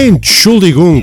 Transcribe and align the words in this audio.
Entschuldigung. 0.00 1.02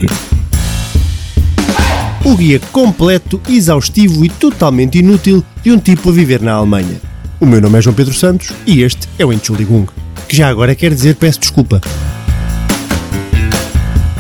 O 2.23 2.33
guia 2.38 2.62
completo, 2.71 3.41
exaustivo 3.49 4.23
e 4.23 4.29
totalmente 4.29 4.99
inútil 4.99 5.44
de 5.62 5.73
um 5.73 5.78
tipo 5.78 6.07
a 6.07 6.13
viver 6.13 6.41
na 6.41 6.54
Alemanha. 6.54 7.02
O 7.38 7.46
meu 7.46 7.60
nome 7.60 7.78
é 7.78 7.81
João 7.81 7.94
Pedro 7.94 8.13
Santos 8.13 8.52
e 8.66 8.84
este 8.84 9.10
é 9.20 9.26
o 9.26 9.34
Entschuldigung, 9.34 9.86
que 10.29 10.38
já 10.38 10.47
agora 10.47 10.73
quer 10.73 10.94
dizer 10.94 11.15
peço 11.15 11.42
desculpa. 11.42 11.81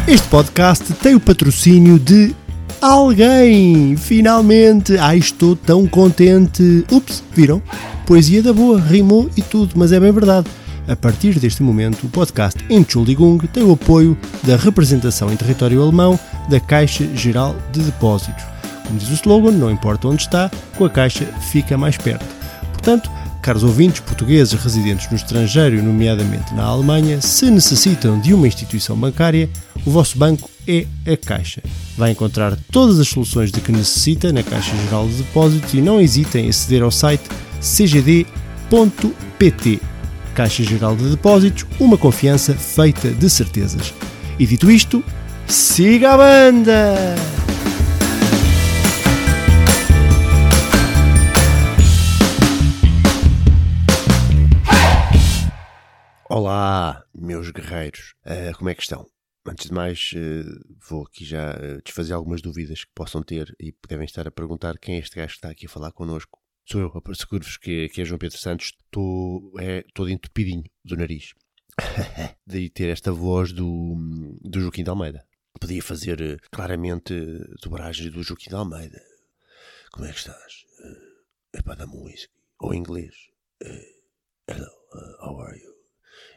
Este 0.05 0.27
podcast 0.27 0.91
tem 0.95 1.15
o 1.15 1.21
patrocínio 1.21 1.97
de 1.97 2.35
alguém! 2.81 3.95
Finalmente! 3.95 4.97
Ai, 4.97 5.19
estou 5.19 5.55
tão 5.55 5.87
contente! 5.87 6.83
Ups, 6.91 7.23
viram? 7.33 7.61
Poesia 8.05 8.43
da 8.43 8.51
boa, 8.51 8.81
rimou 8.81 9.29
e 9.37 9.41
tudo, 9.41 9.71
mas 9.77 9.93
é 9.93 10.01
bem 10.01 10.11
verdade. 10.11 10.47
A 10.87 10.95
partir 10.95 11.39
deste 11.39 11.63
momento, 11.63 12.05
o 12.05 12.09
podcast 12.09 12.63
Entschuldigung 12.69 13.39
tem 13.47 13.63
o 13.63 13.73
apoio 13.73 14.15
da 14.43 14.55
representação 14.55 15.33
em 15.33 15.35
território 15.35 15.81
alemão 15.81 16.19
da 16.47 16.59
Caixa 16.59 17.07
Geral 17.15 17.55
de 17.71 17.81
Depósitos. 17.81 18.43
Como 18.85 18.99
diz 18.99 19.09
o 19.09 19.13
slogan, 19.13 19.51
não 19.51 19.71
importa 19.71 20.07
onde 20.07 20.21
está, 20.21 20.51
com 20.77 20.85
a 20.85 20.89
Caixa 20.89 21.25
fica 21.51 21.75
mais 21.75 21.97
perto. 21.97 22.23
Portanto, 22.71 23.09
caros 23.41 23.63
ouvintes 23.63 23.99
portugueses 24.01 24.53
residentes 24.53 25.09
no 25.09 25.15
estrangeiro, 25.15 25.81
nomeadamente 25.81 26.53
na 26.53 26.63
Alemanha, 26.65 27.19
se 27.19 27.49
necessitam 27.49 28.19
de 28.19 28.31
uma 28.31 28.47
instituição 28.47 28.95
bancária, 28.95 29.49
o 29.83 29.89
vosso 29.89 30.19
banco 30.19 30.47
é 30.67 30.85
a 31.11 31.17
Caixa. 31.17 31.63
Vai 31.97 32.11
encontrar 32.11 32.55
todas 32.71 32.99
as 32.99 33.07
soluções 33.07 33.51
de 33.51 33.59
que 33.59 33.71
necessita 33.71 34.31
na 34.31 34.43
Caixa 34.43 34.75
Geral 34.83 35.07
de 35.07 35.15
Depósitos 35.15 35.73
e 35.73 35.81
não 35.81 35.99
hesitem 35.99 36.45
em 36.45 36.49
aceder 36.49 36.83
ao 36.83 36.91
site 36.91 37.23
cgd.pt. 37.59 38.35
Caixa 40.35 40.63
Geral 40.63 40.97
de 40.97 41.11
Depósitos, 41.11 41.65
uma 41.79 41.97
confiança 41.97 42.53
feita 42.53 43.09
de 43.09 43.29
certezas. 43.29 43.93
E 44.37 44.45
dito 44.45 44.69
isto, 44.69 45.01
siga 45.47 46.11
a 46.11 46.17
banda! 46.17 47.15
Olá, 56.29 57.01
meus 57.15 57.49
guerreiros, 57.49 58.13
uh, 58.25 58.57
como 58.57 58.69
é 58.69 58.75
que 58.75 58.81
estão? 58.81 59.05
Antes 59.47 59.67
de 59.67 59.73
mais, 59.73 60.11
uh, 60.17 60.75
vou 60.89 61.05
aqui 61.05 61.23
já 61.23 61.51
uh, 61.51 61.81
desfazer 61.81 62.11
algumas 62.11 62.41
dúvidas 62.41 62.83
que 62.83 62.91
possam 62.93 63.23
ter 63.23 63.55
e 63.57 63.73
devem 63.87 64.03
estar 64.03 64.27
a 64.27 64.31
perguntar 64.31 64.77
quem 64.79 64.95
é 64.95 64.99
este 64.99 65.15
gajo 65.15 65.29
que 65.29 65.37
está 65.37 65.49
aqui 65.49 65.65
a 65.65 65.69
falar 65.69 65.93
connosco. 65.93 66.44
Sou 66.67 66.81
eu, 66.81 67.03
asseguro-vos 67.11 67.57
que, 67.57 67.89
que 67.89 68.01
é 68.01 68.05
João 68.05 68.17
Pedro 68.17 68.39
Santos, 68.39 68.73
estou 68.75 69.53
é, 69.59 69.83
todo 69.93 70.09
entupidinho 70.09 70.63
do 70.83 70.97
nariz. 70.97 71.35
Daí 72.45 72.71
ter 72.71 72.89
esta 72.89 73.11
voz 73.11 73.51
do, 73.51 73.95
do 74.41 74.59
Joaquim 74.59 74.83
de 74.83 74.89
Almeida. 74.89 75.27
Podia 75.59 75.83
fazer 75.83 76.41
claramente 76.51 77.13
dobragens 77.61 78.11
do 78.11 78.23
Joaquim 78.23 78.49
de 78.49 78.55
Almeida. 78.55 78.99
Como 79.91 80.07
é 80.07 80.11
que 80.11 80.17
estás? 80.17 80.65
É 81.53 81.61
para 81.61 81.75
dar-me 81.75 81.93
um 81.93 82.03
whisky. 82.03 82.33
Ou 82.59 82.73
em 82.73 82.79
inglês. 82.79 83.13
Hello, 84.47 84.71
how 85.21 85.39
are 85.41 85.57
you? 85.57 85.75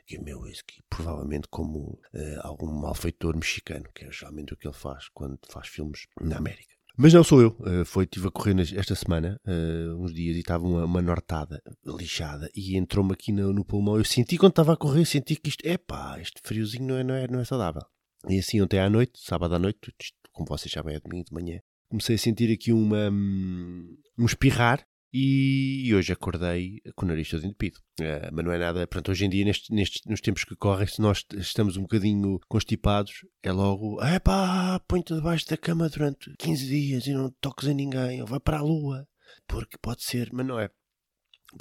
Give 0.06 0.22
me 0.22 0.32
a 0.32 0.38
whisky. 0.38 0.82
Provavelmente 0.90 1.48
como 1.48 1.98
algum 2.42 2.70
malfeitor 2.70 3.34
mexicano, 3.34 3.88
que 3.94 4.04
é 4.04 4.12
geralmente 4.12 4.52
o 4.52 4.56
que 4.58 4.66
ele 4.66 4.74
faz 4.74 5.08
quando 5.08 5.38
faz 5.48 5.68
filmes 5.68 6.06
na 6.20 6.36
América. 6.36 6.77
Mas 7.00 7.14
não 7.14 7.22
sou 7.22 7.40
eu. 7.40 7.56
Uh, 7.60 7.84
foi, 7.84 8.02
estive 8.02 8.26
a 8.26 8.30
correr 8.32 8.56
esta 8.76 8.92
semana, 8.96 9.40
uh, 9.46 10.02
uns 10.02 10.12
dias, 10.12 10.36
e 10.36 10.40
estava 10.40 10.66
uma, 10.66 10.84
uma 10.84 11.00
nortada 11.00 11.62
lixada 11.86 12.50
e 12.56 12.76
entrou-me 12.76 13.12
aqui 13.12 13.30
no, 13.30 13.52
no, 13.52 13.64
pulmão. 13.64 13.96
Eu 13.96 14.04
senti 14.04 14.36
quando 14.36 14.50
estava 14.50 14.72
a 14.72 14.76
correr, 14.76 15.04
senti 15.04 15.36
que 15.36 15.48
isto, 15.48 15.64
epá, 15.64 16.18
este 16.20 16.40
friozinho 16.42 16.88
não 16.88 16.96
é, 16.96 17.04
não, 17.04 17.14
é, 17.14 17.28
não 17.28 17.38
é 17.38 17.44
saudável. 17.44 17.82
E 18.28 18.40
assim 18.40 18.60
ontem 18.60 18.80
à 18.80 18.90
noite, 18.90 19.12
sábado 19.14 19.54
à 19.54 19.60
noite, 19.60 19.78
isto, 20.02 20.16
como 20.32 20.48
vocês 20.48 20.72
sabem 20.72 20.96
é 20.96 21.00
domingo 21.00 21.26
de 21.26 21.32
manhã, 21.32 21.60
comecei 21.88 22.16
a 22.16 22.18
sentir 22.18 22.52
aqui 22.52 22.72
uma, 22.72 23.08
um, 23.08 23.96
um 24.18 24.26
espirrar 24.26 24.84
e 25.12 25.94
hoje 25.94 26.12
acordei 26.12 26.80
com 26.94 27.06
o 27.06 27.08
nariz 27.08 27.28
todo 27.30 27.46
entupido. 27.46 27.78
Uh, 28.00 28.28
mas 28.32 28.44
não 28.44 28.52
é 28.52 28.58
nada. 28.58 28.86
Pronto, 28.86 29.10
hoje 29.10 29.24
em 29.24 29.30
dia, 29.30 29.44
nestes, 29.44 29.70
nestes, 29.70 30.02
nos 30.06 30.20
tempos 30.20 30.44
que 30.44 30.54
correm, 30.54 30.86
se 30.86 31.00
nós 31.00 31.24
estamos 31.34 31.76
um 31.76 31.82
bocadinho 31.82 32.38
constipados, 32.48 33.24
é 33.42 33.50
logo: 33.50 34.02
epá, 34.04 34.78
põe-te 34.80 35.14
debaixo 35.14 35.48
da 35.48 35.56
cama 35.56 35.88
durante 35.88 36.34
15 36.38 36.66
dias 36.66 37.06
e 37.06 37.14
não 37.14 37.30
toques 37.40 37.68
a 37.68 37.74
ninguém, 37.74 38.20
ou 38.20 38.26
vai 38.26 38.40
para 38.40 38.58
a 38.58 38.62
lua. 38.62 39.08
Porque 39.46 39.76
pode 39.80 40.02
ser, 40.02 40.30
mas 40.32 40.46
não 40.46 40.58
é. 40.58 40.70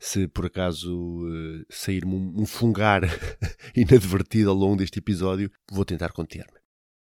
se 0.00 0.26
por 0.26 0.46
acaso 0.46 0.92
uh, 0.92 1.64
sair-me 1.70 2.14
um, 2.14 2.44
fungar 2.44 3.02
inadvertido 3.74 4.50
ao 4.50 4.56
longo 4.56 4.76
deste 4.76 4.98
episódio, 4.98 5.50
vou 5.70 5.84
tentar 5.84 6.10
conter-me. 6.10 6.58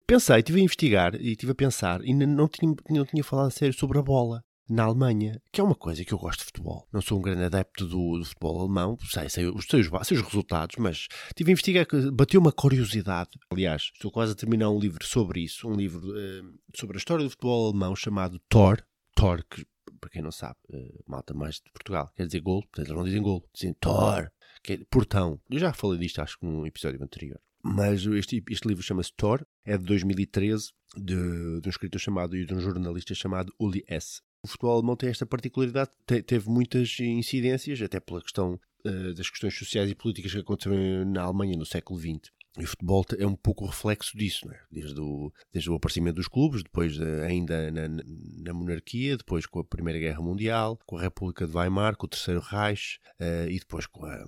Pensei, 0.07 0.37
estive 0.37 0.61
a 0.61 0.65
investigar 0.65 1.15
e 1.15 1.31
estive 1.31 1.53
a 1.53 1.55
pensar 1.55 2.05
e 2.05 2.13
não 2.13 2.47
tinha, 2.47 2.75
não 2.91 3.07
tinha 3.07 3.25
falado 3.25 3.47
a 3.47 3.51
sério 3.51 3.75
sobre 3.75 3.99
a 3.99 4.03
bola 4.03 4.45
na 4.69 4.85
Alemanha, 4.85 5.41
que 5.51 5.61
é 5.61 5.65
uma 5.65 5.75
coisa 5.75 6.05
que 6.05 6.13
eu 6.13 6.19
gosto 6.19 6.41
de 6.41 6.47
futebol. 6.47 6.87
Não 6.93 7.01
sou 7.01 7.19
um 7.19 7.23
grande 7.23 7.45
adepto 7.45 7.87
do, 7.87 8.19
do 8.19 8.25
futebol 8.25 8.61
alemão, 8.61 8.99
sei, 9.01 9.29
sei, 9.31 9.45
sei, 9.45 9.47
os, 9.47 9.67
sei 9.67 10.17
os 10.19 10.23
resultados, 10.23 10.77
mas 10.79 11.07
estive 11.29 11.51
a 11.51 11.53
investigar, 11.53 11.87
bateu 12.13 12.41
uma 12.41 12.53
curiosidade. 12.53 13.31
Aliás, 13.51 13.91
estou 13.95 14.11
quase 14.11 14.33
a 14.33 14.37
terminar 14.37 14.71
um 14.71 14.79
livro 14.79 15.05
sobre 15.05 15.41
isso, 15.41 15.69
um 15.69 15.75
livro 15.75 16.07
uh, 16.11 16.55
sobre 16.75 16.97
a 16.97 16.99
história 16.99 17.25
do 17.25 17.31
futebol 17.31 17.69
alemão 17.69 17.97
chamado 17.97 18.39
Thor. 18.49 18.83
Thor, 19.15 19.45
que 19.49 19.67
para 20.01 20.11
quem 20.11 20.23
não 20.23 20.33
sabe, 20.33 20.57
uh, 20.71 21.05
malta 21.07 21.33
mais 21.33 21.57
de 21.57 21.71
Portugal, 21.73 22.13
quer 22.15 22.27
dizer 22.27 22.41
gol, 22.41 22.63
eles 22.77 22.91
não 22.91 23.05
dizem 23.05 23.23
gol, 23.23 23.49
dizem 23.55 23.73
Thor, 23.75 24.31
que 24.63 24.75
é 24.75 24.79
portão. 24.91 25.41
Eu 25.49 25.59
já 25.59 25.73
falei 25.73 25.99
disto, 25.99 26.21
acho 26.21 26.39
que 26.39 26.45
num 26.45 26.67
episódio 26.67 27.03
anterior. 27.03 27.41
Mas 27.63 28.05
este, 28.05 28.45
este 28.51 28.69
livro 28.69 28.83
chama-se 28.83 29.13
Thor, 29.17 29.47
é 29.65 29.79
de 29.79 29.85
2013, 29.85 30.73
de, 30.97 31.61
de 31.61 31.67
um 31.67 31.71
escritor 31.71 31.99
chamado 31.99 32.37
e 32.37 32.45
de 32.45 32.53
um 32.53 32.61
jornalista 32.61 33.15
chamado 33.15 33.53
Uli 33.59 33.83
S. 33.89 34.21
O 34.43 34.47
futebol 34.47 34.75
alemão 34.75 34.95
tem 34.95 35.09
esta 35.09 35.25
particularidade, 35.25 35.91
te, 36.07 36.23
teve 36.23 36.51
muitas 36.51 37.01
incidências, 37.01 37.81
até 37.81 37.99
pela 37.99 38.21
questão 38.21 38.61
uh, 38.85 39.15
das 39.15 39.31
questões 39.31 39.57
sociais 39.57 39.91
e 39.91 39.95
políticas 39.95 40.33
que 40.33 40.39
aconteceram 40.39 41.07
na 41.07 41.23
Alemanha 41.23 41.57
no 41.57 41.65
século 41.65 41.99
XX. 41.99 42.31
E 42.59 42.65
o 42.65 42.69
futebol 42.69 43.05
é 43.19 43.27
um 43.27 43.35
pouco 43.35 43.65
o 43.65 43.69
reflexo 43.69 44.17
disso, 44.17 44.49
é? 44.51 44.61
desde, 44.71 45.01
o, 45.01 45.33
desde 45.53 45.69
o 45.71 45.75
aparecimento 45.75 46.17
dos 46.17 46.29
clubes, 46.29 46.63
depois 46.63 47.01
ainda 47.01 47.71
na, 47.73 47.89
na, 47.89 48.55
monarquia, 48.55 49.17
depois 49.17 49.45
com 49.45 49.59
a 49.59 49.65
Primeira 49.65 49.99
Guerra 49.99 50.23
Mundial, 50.23 50.79
com 50.87 50.97
a 50.97 51.03
República 51.03 51.47
de 51.47 51.57
Weimar, 51.57 51.97
com 51.97 52.07
o 52.07 52.09
Terceiro 52.09 52.41
Reich 52.41 53.01
uh, 53.21 53.51
e 53.51 53.59
depois 53.59 53.87
com 53.87 54.07
a, 54.07 54.25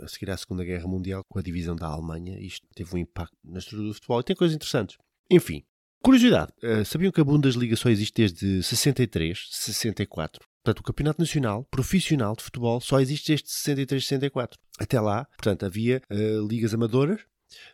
a, 0.00 0.08
seguir 0.08 0.30
à 0.30 0.36
Segunda 0.36 0.64
Guerra 0.64 0.86
Mundial, 0.86 1.24
com 1.28 1.38
a 1.38 1.42
divisão 1.42 1.74
da 1.74 1.88
Alemanha. 1.88 2.38
Isto 2.38 2.64
teve 2.76 2.94
um 2.94 2.98
impacto 2.98 3.36
na 3.44 3.58
estrutura 3.58 3.88
do 3.88 3.94
futebol 3.94 4.20
e 4.20 4.24
tem 4.24 4.36
coisas 4.36 4.54
interessantes. 4.54 4.96
Enfim, 5.28 5.64
curiosidade: 6.00 6.52
uh, 6.62 6.84
sabiam 6.84 7.10
que 7.10 7.20
a 7.20 7.24
Bundesliga 7.24 7.74
só 7.74 7.88
existe 7.88 8.14
desde 8.14 8.62
63, 8.62 9.48
64? 9.50 10.46
Portanto, 10.62 10.80
o 10.80 10.84
Campeonato 10.84 11.20
Nacional 11.20 11.66
Profissional 11.70 12.34
de 12.34 12.42
Futebol 12.42 12.80
só 12.80 13.00
existe 13.00 13.32
desde 13.32 13.50
63, 13.50 14.06
64. 14.06 14.58
Até 14.78 15.00
lá, 15.00 15.26
portanto, 15.36 15.66
havia 15.66 16.00
uh, 16.10 16.46
ligas 16.46 16.72
amadoras, 16.72 17.20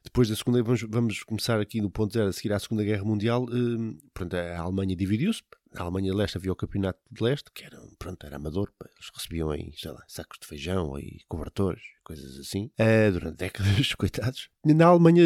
depois 0.04 0.28
da 0.28 0.36
Segunda, 0.36 0.62
vamos, 0.62 0.82
vamos 0.88 1.22
começar 1.22 1.60
aqui 1.60 1.80
no 1.80 1.90
ponto 1.90 2.12
zero, 2.12 2.28
a 2.28 2.32
seguir 2.32 2.52
à 2.52 2.58
Segunda 2.58 2.84
Guerra 2.84 3.04
Mundial, 3.04 3.46
hum, 3.50 3.98
pronto, 4.12 4.34
a 4.34 4.58
Alemanha 4.58 4.96
dividiu-se. 4.96 5.42
Na 5.72 5.82
Alemanha 5.82 6.12
Leste 6.12 6.36
havia 6.36 6.50
o 6.50 6.56
Campeonato 6.56 6.98
de 7.10 7.22
Leste, 7.22 7.48
que 7.54 7.64
era, 7.64 7.80
pronto, 7.96 8.26
era 8.26 8.36
amador, 8.36 8.72
eles 8.80 9.10
recebiam 9.14 9.50
aí, 9.50 9.72
sei 9.76 9.92
lá, 9.92 10.02
sacos 10.08 10.38
de 10.40 10.46
feijão 10.46 10.98
e 10.98 11.20
cobertores, 11.28 11.80
coisas 12.02 12.38
assim, 12.38 12.72
uh, 12.80 13.12
durante 13.12 13.36
décadas, 13.38 13.94
coitados. 13.94 14.48
Na 14.64 14.86
Alemanha 14.86 15.24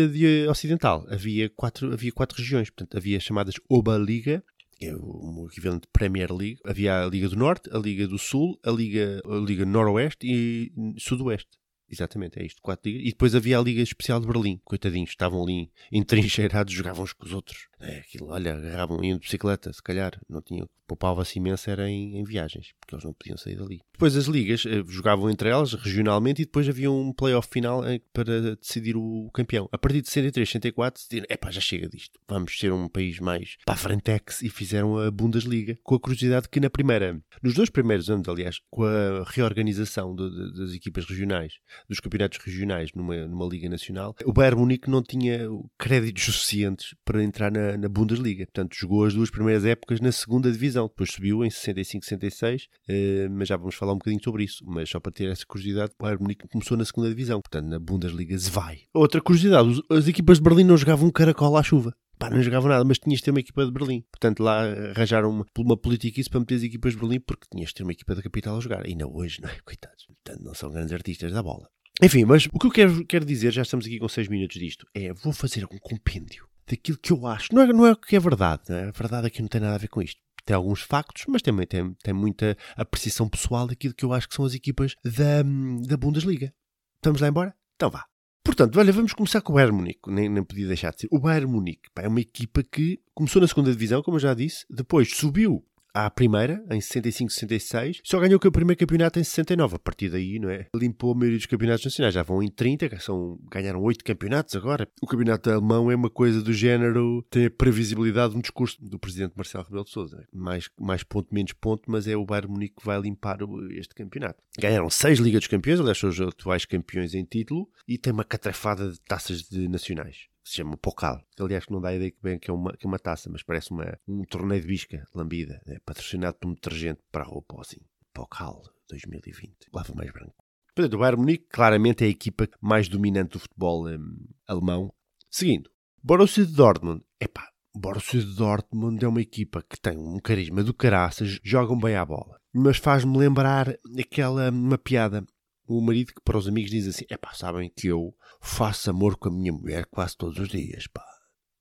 Ocidental 0.51 1.07
havia 1.09 1.49
quatro, 1.49 1.93
havia 1.93 2.13
quatro 2.13 2.37
regiões, 2.37 2.69
portanto, 2.69 2.97
havia 2.97 3.19
chamadas 3.19 3.55
Oberliga, 3.71 4.45
que 4.79 4.87
é 4.87 4.95
o 4.95 5.49
equivalente 5.51 5.89
Premier 5.93 6.33
League. 6.33 6.59
Havia 6.65 7.05
a 7.05 7.07
Liga 7.07 7.29
do 7.29 7.37
Norte, 7.37 7.71
a 7.73 7.79
Liga 7.79 8.07
do 8.07 8.19
Sul, 8.19 8.59
a 8.65 8.71
Liga, 8.71 9.23
a 9.25 9.37
Liga 9.37 9.65
Noroeste 9.65 10.27
e 10.27 10.73
Sudoeste. 10.99 11.59
Exatamente, 11.95 12.41
é 12.41 12.45
isto, 12.45 12.61
quatro 12.61 12.91
ligas. 12.91 13.07
E 13.07 13.11
depois 13.11 13.35
havia 13.35 13.59
a 13.59 13.63
Liga 13.63 13.81
Especial 13.81 14.21
de 14.21 14.27
Berlim, 14.27 14.61
coitadinhos, 14.65 15.11
estavam 15.11 15.43
ali 15.43 15.71
entrincheirados, 15.93 16.73
jogavam 16.75 17.05
uns 17.05 17.13
com 17.13 17.25
os 17.25 17.33
outros. 17.33 17.69
É, 17.85 17.99
aquilo, 17.99 18.29
olha, 18.29 18.55
agarravam, 18.55 19.03
iam 19.05 19.19
de 19.19 19.25
bicicleta, 19.25 19.73
se 19.73 19.83
calhar, 19.83 20.19
não 20.29 20.41
tinham, 20.41 20.69
poupava-se 20.87 21.39
imenso 21.39 21.69
era 21.69 21.89
em, 21.89 22.19
em, 22.19 22.25
viagens, 22.25 22.73
porque 22.81 22.95
eles 22.95 23.05
não 23.05 23.13
podiam 23.13 23.37
sair 23.37 23.57
dali. 23.57 23.81
Depois 23.93 24.17
as 24.17 24.25
ligas 24.25 24.65
eh, 24.67 24.83
jogavam 24.89 25.31
entre 25.31 25.49
elas, 25.49 25.75
regionalmente, 25.75 26.43
e 26.43 26.45
depois 26.45 26.69
havia 26.69 26.91
um 26.91 27.13
playoff 27.13 27.49
final 27.51 27.85
eh, 27.85 28.01
para 28.13 28.57
decidir 28.57 28.97
o 28.97 29.31
campeão. 29.33 29.69
A 29.71 29.79
partir 29.79 30.01
de 30.01 30.09
63, 30.09 30.49
64, 30.49 31.03
decidiram, 31.03 31.27
epá, 31.29 31.51
já 31.51 31.61
chega 31.61 31.89
disto, 31.89 32.19
vamos 32.27 32.59
ser 32.59 32.73
um 32.73 32.89
país 32.89 33.19
mais 33.21 33.57
para 33.65 33.75
a 33.75 33.79
frentex, 33.79 34.43
e 34.43 34.49
fizeram 34.49 34.99
a 34.99 35.11
Bundesliga, 35.11 35.79
com 35.83 35.95
a 35.95 36.01
curiosidade 36.01 36.49
que 36.49 36.61
na 36.61 36.71
primeira, 36.71 37.21
nos 37.43 37.55
dois 37.55 37.71
primeiros 37.71 38.09
anos, 38.09 38.29
aliás, 38.29 38.61
com 38.71 38.85
a 38.85 39.25
reorganização 39.27 40.15
de, 40.15 40.29
de, 40.31 40.59
das 40.59 40.75
equipas 40.75 41.05
regionais, 41.05 41.55
dos 41.89 42.01
campeonatos 42.01 42.39
regionais 42.39 42.91
numa, 42.95 43.27
numa 43.27 43.47
liga 43.47 43.69
nacional, 43.69 44.17
o 44.25 44.33
Bayern 44.33 44.59
Munique 44.59 44.91
não 44.91 45.03
tinha 45.03 45.49
créditos 45.79 46.25
suficientes 46.25 46.95
para 47.05 47.23
entrar 47.23 47.51
na 47.51 47.74
na, 47.77 47.89
Bundesliga. 47.89 48.47
Portanto, 48.47 48.77
jogou 48.77 49.05
as 49.05 49.15
duas 49.15 49.31
primeiras 49.31 49.65
épocas 49.65 50.01
na 50.01 50.13
segunda 50.13 50.51
divisão. 50.51 50.87
Depois 50.87 51.11
subiu 51.11 51.45
em 51.45 51.51
65, 51.51 52.05
66, 52.05 52.65
uh, 52.65 53.31
mas 53.31 53.49
já 53.49 53.57
vamos 53.57 53.75
falar 53.75 53.93
um 53.93 53.99
bocadinho 53.99 54.23
sobre 54.23 54.45
isso. 54.45 54.65
Mas 54.67 54.89
só 54.89 55.01
para 55.01 55.13
ter 55.13 55.31
essa 55.31 55.45
curiosidade, 55.47 55.93
o 55.99 56.03
Bayern 56.03 56.23
Munique 56.23 56.49
começou 56.49 56.77
na 56.77 56.85
segunda 56.85 57.09
divisão. 57.09 57.41
Portanto, 57.41 57.67
na 57.67 57.79
Bundesliga 57.79 58.39
se 58.39 58.51
vai. 58.51 58.83
Outra 58.93 59.21
curiosidade, 59.21 59.83
as 59.91 60.09
equipas 60.09 60.39
de 60.39 60.45
Berlim 60.45 60.65
não 60.65 60.77
jogavam 60.77 61.09
um 61.09 61.13
caracol 61.13 61.57
à 61.57 61.63
chuva. 61.63 61.95
Pá, 62.19 62.31
não 62.31 62.41
jogavam 62.43 62.69
nada, 62.69 62.85
mas 62.85 62.99
tinhas 62.99 63.19
de 63.19 63.25
ter 63.25 63.31
uma 63.33 63.41
equipa 63.41 63.67
de 63.67 63.73
Berlim. 63.73 64.05
Portanto, 64.11 64.41
lá 64.41 64.63
arranjaram 64.63 65.31
uma, 65.31 65.45
uma 65.59 65.77
política 65.77 66.21
isso 66.21 66.31
para 66.31 66.41
meter 66.41 66.55
as 66.55 66.63
equipas 66.63 66.93
de 66.93 66.99
Berlim, 66.99 67.21
porque 67.21 67.47
tinhas 67.51 67.71
de 67.71 67.75
ter 67.75 67.83
uma 67.83 67.93
equipa 67.93 68.15
da 68.15 68.23
capital 68.23 68.57
a 68.57 68.61
jogar. 68.61 68.87
Ainda 68.87 69.07
hoje, 69.07 69.41
não 69.43 69.49
é? 69.49 69.59
Coitados. 69.65 70.07
Portanto, 70.07 70.45
não 70.45 70.55
são 70.55 70.71
grandes 70.71 70.93
artistas 70.93 71.33
da 71.33 71.43
bola. 71.43 71.69
Enfim, 72.03 72.25
mas 72.25 72.47
o 72.53 72.59
que 72.59 72.67
eu 72.67 72.71
quero, 72.71 73.07
quero 73.07 73.25
dizer, 73.25 73.53
já 73.53 73.63
estamos 73.63 73.87
aqui 73.87 73.99
com 73.99 74.09
6 74.09 74.29
minutos 74.29 74.59
disto, 74.59 74.87
é 74.95 75.13
vou 75.13 75.33
fazer 75.33 75.65
um 75.65 75.79
compêndio 75.79 76.45
daquilo 76.67 76.99
que 76.99 77.13
eu 77.13 77.27
acho. 77.27 77.55
Não 77.55 77.63
é, 77.63 77.67
não 77.67 77.87
é 77.87 77.93
o 77.93 77.97
que 77.97 78.17
é 78.17 78.21
verdade, 78.21 78.73
é? 78.73 78.89
a 78.89 78.91
verdade 78.91 79.27
aqui 79.27 79.43
não 79.43 79.49
tem 79.49 79.61
nada 79.61 79.75
a 79.75 79.79
ver 79.79 79.89
com 79.89 80.03
isto. 80.03 80.21
Tem 80.45 80.55
alguns 80.55 80.83
factos, 80.83 81.25
mas 81.27 81.41
também 81.41 81.67
tem, 81.67 81.95
tem 82.03 82.13
muita 82.13 82.57
apreciação 82.77 83.29
pessoal 83.29 83.67
daquilo 83.67 83.95
que 83.95 84.05
eu 84.05 84.13
acho 84.13 84.29
que 84.29 84.35
são 84.35 84.45
as 84.45 84.55
equipas 84.55 84.95
da, 85.03 85.43
da 85.87 85.97
Bundesliga. 85.97 86.53
Estamos 86.97 87.21
lá 87.21 87.29
embora? 87.29 87.55
Então 87.77 87.91
vá. 87.91 88.05
Portanto, 88.45 88.79
olha, 88.79 88.93
vamos 88.93 89.15
começar 89.15 89.41
com 89.41 89.53
o 89.53 89.57
Bayern 89.57 89.75
Munique. 89.75 90.01
Nem, 90.07 90.29
nem 90.29 90.45
podia 90.45 90.69
deixar 90.69 90.93
de 90.93 91.01
ser. 91.01 91.09
O 91.11 91.19
Bayern 91.19 91.51
Munique 91.51 91.89
pá, 91.95 92.03
é 92.03 92.09
uma 92.09 92.21
equipa 92.21 92.63
que 92.63 93.01
começou 93.15 93.41
na 93.41 93.49
segunda 93.49 93.73
divisão, 93.73 94.03
como 94.03 94.17
eu 94.17 94.21
já 94.21 94.35
disse, 94.35 94.67
depois 94.69 95.17
subiu 95.17 95.65
à 95.95 96.11
primeira, 96.11 96.65
em 96.71 96.81
65, 96.81 97.31
66, 97.31 98.01
só 98.03 98.19
ganhou 98.19 98.41
o 98.45 98.53
primeiro 98.53 98.79
campeonato 98.79 99.21
em 99.21 99.25
69. 99.25 99.77
A 99.77 99.79
partir 99.79 100.09
daí, 100.09 100.41
não 100.41 100.51
é? 100.51 100.67
Limpou 100.75 101.13
a 101.13 101.15
maioria 101.15 101.39
dos 101.39 101.47
campeonatos 101.47 101.85
nacionais. 101.85 102.15
Já 102.15 102.23
vão 102.25 102.43
em 102.43 102.51
30, 102.51 102.99
são, 102.99 103.39
ganharam 103.49 103.81
8 103.81 104.05
campeonatos 104.05 104.57
agora. 104.57 104.89
O 105.01 105.07
campeonato 105.07 105.49
alemão 105.51 105.91
é 105.91 105.95
uma 105.95 106.11
coisa 106.11 106.43
do 106.43 106.53
género, 106.53 107.25
tem 107.31 107.47
a 107.47 107.51
previsibilidade 107.51 108.35
no 108.35 108.43
discurso 108.43 108.77
do 108.85 108.99
presidente 108.99 109.35
Marcelo 109.37 109.65
Rebelo 109.65 109.85
de 109.85 109.91
Sousa. 109.91 110.27
Mais, 110.33 110.69
mais 110.79 111.05
ponto, 111.05 111.33
menos 111.33 111.53
ponto, 111.53 111.89
mas 111.89 112.09
é 112.09 112.17
o 112.17 112.25
Bayern 112.25 112.53
Munique 112.53 112.75
que 112.81 112.85
vai 112.87 113.01
limpar 113.01 113.39
este 113.71 113.95
campeonato. 113.95 114.43
Ganharam 114.59 114.91
6 114.91 115.21
Ligas 115.21 115.41
dos 115.41 115.49
Campeões, 115.49 115.79
aliás, 115.79 115.99
são 115.99 116.11
os 116.11 116.21
atuais 116.21 116.65
campeões 116.65 117.15
em 117.15 117.25
título, 117.25 117.69
e 117.87 117.97
tem 117.97 118.13
uma 118.13 118.25
catrafada 118.25 118.91
de 118.91 119.01
taças 119.01 119.43
de 119.43 119.69
nacionais 119.69 120.34
se 120.45 120.57
chama 120.57 120.77
Pocal. 120.77 121.21
Aliás, 121.41 121.65
que 121.65 121.73
não 121.73 121.81
dá 121.81 121.89
a 121.89 121.95
ideia 121.95 122.11
que, 122.11 122.23
bem, 122.23 122.39
que, 122.39 122.51
é 122.51 122.55
uma, 122.55 122.77
que 122.77 122.87
é 122.87 122.89
uma 122.89 122.99
taça, 122.99 123.31
mas 123.31 123.43
parece 123.43 123.71
uma, 123.71 123.99
um 124.07 124.23
torneio 124.25 124.61
de 124.61 124.67
bisca 124.67 125.05
lambida, 125.15 125.61
né? 125.67 125.79
patrocinado 125.85 126.37
por 126.39 126.49
um 126.49 126.55
detergente 126.55 127.01
para 127.11 127.25
a 127.25 127.27
roupa, 127.27 127.61
assim. 127.61 127.81
Pocal 128.13 128.63
2020. 128.89 129.55
Lava 129.73 129.95
mais 129.95 130.11
branco. 130.13 130.45
Portanto, 130.75 130.95
o 130.95 130.99
Bayern 130.99 131.21
Munique 131.21 131.47
claramente 131.49 132.05
é 132.05 132.07
a 132.07 132.11
equipa 132.11 132.49
mais 132.61 132.89
dominante 132.89 133.33
do 133.33 133.39
futebol 133.39 133.89
um, 133.89 134.27
alemão. 134.47 134.93
Seguindo, 135.31 135.71
Borussia 136.03 136.45
de 136.45 136.53
Dortmund. 136.53 137.03
Epá, 137.21 137.49
Borussia 137.75 138.21
de 138.21 138.37
Dortmund 138.37 139.05
é 139.05 139.09
uma 139.09 139.21
equipa 139.21 139.63
que 139.63 139.81
tem 139.81 139.97
um 139.97 140.19
carisma 140.21 140.63
do 140.63 140.75
caraças, 140.75 141.41
jogam 141.43 141.79
bem 141.79 141.97
à 141.97 142.05
bola. 142.05 142.39
Mas 142.53 142.77
faz-me 142.77 143.17
lembrar 143.17 143.75
aquela 143.99 144.51
uma 144.51 144.79
piada 144.79 145.25
o 145.67 145.81
marido 145.81 146.13
que 146.13 146.21
para 146.23 146.39
os 146.39 146.49
amigos 146.49 146.71
diz 146.71 146.87
assim: 146.87 147.05
é 147.09 147.17
pá, 147.17 147.33
sabem 147.35 147.71
que 147.75 147.89
eu 147.89 148.15
faço 148.41 148.91
amor 148.91 149.17
com 149.17 149.29
a 149.29 149.33
minha 149.33 149.53
mulher 149.53 149.87
quase 149.87 150.17
todos 150.17 150.39
os 150.39 150.49
dias, 150.49 150.87
pá. 150.87 151.05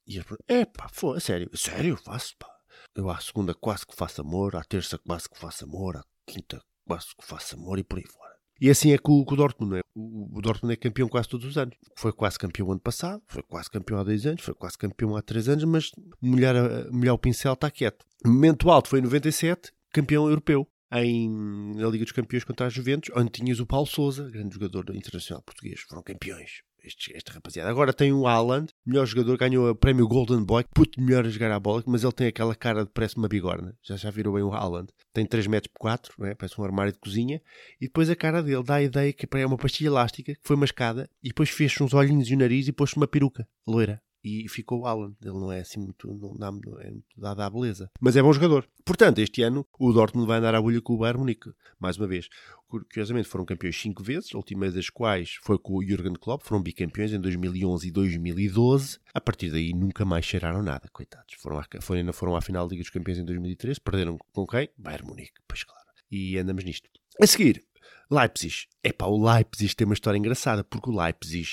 E 0.05 0.17
eles 0.17 0.25
é 0.47 0.65
pá, 0.65 0.89
foi, 0.91 1.19
sério, 1.19 1.49
sério, 1.55 1.97
faço, 1.97 2.35
pá. 2.37 2.49
Eu 2.95 3.09
à 3.09 3.19
segunda 3.19 3.53
quase 3.53 3.85
que 3.85 3.95
faço 3.95 4.21
amor, 4.21 4.55
à 4.55 4.63
terça 4.63 4.97
quase 4.97 5.29
que 5.29 5.39
faço 5.39 5.63
amor, 5.65 5.97
à 5.97 6.03
quinta 6.27 6.61
quase 6.85 7.07
que 7.17 7.25
faço 7.25 7.55
amor 7.55 7.79
e 7.79 7.83
por 7.83 7.97
aí 7.97 8.05
fora. 8.05 8.33
E 8.59 8.69
assim 8.69 8.93
é 8.93 8.97
com, 8.97 9.23
com 9.25 9.33
o 9.33 9.37
Dortmund, 9.37 9.77
é? 9.77 9.81
O, 9.95 10.37
o, 10.37 10.41
Dortmund 10.41 10.73
é 10.73 10.77
campeão 10.77 11.07
quase 11.07 11.27
todos 11.27 11.45
os 11.45 11.57
anos. 11.57 11.75
Foi 11.97 12.13
quase 12.13 12.37
campeão 12.37 12.71
ano 12.71 12.79
passado, 12.79 13.21
foi 13.27 13.43
quase 13.43 13.69
campeão 13.69 13.99
há 13.99 14.03
dois 14.03 14.25
anos, 14.25 14.41
foi 14.41 14.53
quase 14.53 14.77
campeão 14.77 15.15
há 15.15 15.21
três 15.21 15.49
anos, 15.49 15.63
mas 15.63 15.91
molhar, 16.21 16.55
molhar 16.91 17.15
o 17.15 17.17
pincel 17.17 17.53
está 17.53 17.69
quieto. 17.71 18.05
Momento 18.25 18.69
alto 18.69 18.89
foi 18.89 18.99
em 18.99 19.03
97, 19.03 19.71
campeão 19.91 20.27
europeu 20.27 20.67
em, 20.93 21.29
na 21.75 21.87
Liga 21.87 22.03
dos 22.03 22.11
Campeões 22.11 22.43
contra 22.43 22.67
a 22.67 22.69
Juventus, 22.69 23.09
onde 23.15 23.31
tinhas 23.31 23.59
o 23.59 23.65
Paulo 23.65 23.87
Souza, 23.87 24.29
grande 24.29 24.53
jogador 24.53 24.95
internacional 24.95 25.41
português, 25.41 25.81
foram 25.81 26.03
campeões. 26.03 26.61
Este, 26.83 27.15
esta 27.15 27.31
rapaziada. 27.31 27.69
Agora 27.69 27.93
tem 27.93 28.11
o 28.11 28.27
Haaland, 28.27 28.73
melhor 28.85 29.05
jogador, 29.05 29.37
ganhou 29.37 29.69
o 29.69 29.75
prémio 29.75 30.05
Golden 30.05 30.43
Boy, 30.43 30.65
puto 30.75 30.99
melhor 30.99 31.25
a 31.25 31.29
jogar 31.29 31.49
a 31.53 31.59
bola, 31.59 31.81
mas 31.87 32.03
ele 32.03 32.11
tem 32.11 32.27
aquela 32.27 32.53
cara 32.53 32.83
de 32.83 32.91
parece 32.91 33.15
uma 33.15 33.29
bigorna. 33.29 33.73
Já 33.81 33.95
já 33.95 34.11
virou 34.11 34.33
bem 34.33 34.43
o 34.43 34.51
Haaland. 34.51 34.91
Tem 35.13 35.25
3 35.25 35.47
metros 35.47 35.71
por 35.71 35.79
4, 35.79 36.25
é? 36.25 36.35
parece 36.35 36.59
um 36.59 36.63
armário 36.65 36.91
de 36.91 36.99
cozinha. 36.99 37.41
E 37.79 37.85
depois 37.85 38.09
a 38.09 38.17
cara 38.17 38.43
dele 38.43 38.63
dá 38.63 38.75
a 38.75 38.83
ideia 38.83 39.13
que 39.13 39.25
é 39.37 39.45
uma 39.45 39.57
pastilha 39.57 39.87
elástica 39.87 40.33
que 40.33 40.41
foi 40.43 40.57
mascada 40.57 41.09
e 41.23 41.29
depois 41.29 41.49
fez 41.49 41.73
uns 41.79 41.93
olhinhos 41.93 42.29
e 42.29 42.35
o 42.35 42.37
nariz 42.37 42.67
e 42.67 42.73
pôs 42.73 42.91
uma 42.93 43.07
peruca 43.07 43.47
loira 43.65 44.01
e 44.23 44.47
ficou 44.47 44.81
o 44.81 44.87
Alan. 44.87 45.13
Ele 45.21 45.33
não 45.33 45.51
é 45.51 45.59
assim 45.59 45.79
muito, 45.79 46.07
não 46.13 46.35
dá, 46.35 46.47
é 46.81 46.91
muito 46.91 47.05
dado 47.17 47.41
à 47.41 47.49
beleza. 47.49 47.91
Mas 47.99 48.15
é 48.15 48.21
bom 48.21 48.31
jogador. 48.31 48.67
Portanto, 48.85 49.19
este 49.19 49.41
ano 49.41 49.65
o 49.77 49.91
Dortmund 49.91 50.27
vai 50.27 50.39
andar 50.39 50.55
à 50.55 50.61
bolha 50.61 50.81
com 50.81 50.93
o 50.93 50.97
Bayern 50.97 51.19
Munique. 51.19 51.51
Mais 51.79 51.97
uma 51.97 52.07
vez. 52.07 52.29
Curiosamente 52.67 53.27
foram 53.27 53.45
campeões 53.45 53.79
cinco 53.79 54.01
vezes, 54.01 54.33
a 54.33 54.37
última 54.37 54.71
das 54.71 54.89
quais 54.89 55.37
foi 55.43 55.59
com 55.59 55.75
o 55.75 55.85
Jurgen 55.85 56.13
Klopp. 56.13 56.43
Foram 56.43 56.61
bicampeões 56.61 57.13
em 57.13 57.19
2011 57.19 57.87
e 57.87 57.91
2012. 57.91 58.99
A 59.13 59.21
partir 59.21 59.51
daí 59.51 59.73
nunca 59.73 60.03
mais 60.05 60.25
cheiraram 60.25 60.63
nada, 60.63 60.89
coitados. 60.91 61.35
Foram 61.35 61.59
à, 61.59 61.65
foram, 61.81 62.13
foram 62.13 62.35
à 62.35 62.41
final 62.41 62.65
da 62.67 62.71
Liga 62.71 62.83
dos 62.83 62.89
Campeões 62.89 63.19
em 63.19 63.25
2013. 63.25 63.79
Perderam 63.79 64.17
com 64.31 64.47
quem? 64.47 64.69
Bayern 64.77 65.07
Munique, 65.07 65.39
pois 65.47 65.63
claro. 65.63 65.83
E 66.09 66.37
andamos 66.37 66.63
nisto. 66.63 66.89
A 67.21 67.27
seguir, 67.27 67.63
Leipzig. 68.13 68.67
É 68.83 68.91
pá, 68.91 69.05
o 69.05 69.25
Leipzig 69.25 69.75
tem 69.75 69.85
uma 69.85 69.93
história 69.93 70.17
engraçada, 70.17 70.63
porque 70.63 70.89
o 70.89 70.95
Leipzig 70.95 71.47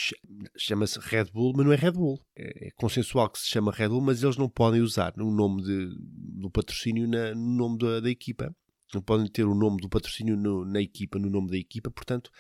chama-se 0.57 0.99
Red 1.01 1.27
Bull, 1.33 1.53
mas 1.57 1.67
não 1.67 1.73
é 1.73 1.77
Red 1.77 1.93
Bull. 1.93 2.21
É, 2.37 2.69
é, 2.69 2.71
consensual 2.73 3.31
que 3.31 3.39
se 3.39 3.49
chama 3.49 3.73
Red 3.73 3.89
Bull, 3.89 4.01
mas 4.01 4.23
eles 4.23 4.37
não 4.37 4.49
podem 4.49 4.81
usar 4.81 5.15
o 5.17 5.31
nome 5.31 5.63
de, 5.63 5.89
do 6.41 6.51
patrocínio 6.51 7.09
na, 7.09 7.35
no 7.35 7.57
nome 7.57 7.79
da, 7.79 8.01
da, 8.01 8.11
equipa. 8.11 8.55
Não 8.93 9.01
podem 9.01 9.27
ter 9.29 9.45
o 9.45 9.55
nome 9.55 9.81
do 9.81 9.89
patrocínio 9.89 10.37
no, 10.37 10.65
na 10.65 10.83
equipa, 10.83 11.19
no 11.19 11.31
nome 11.31 11.51
da 11.51 11.57
equipa. 11.57 11.91
Portanto, 11.91 12.31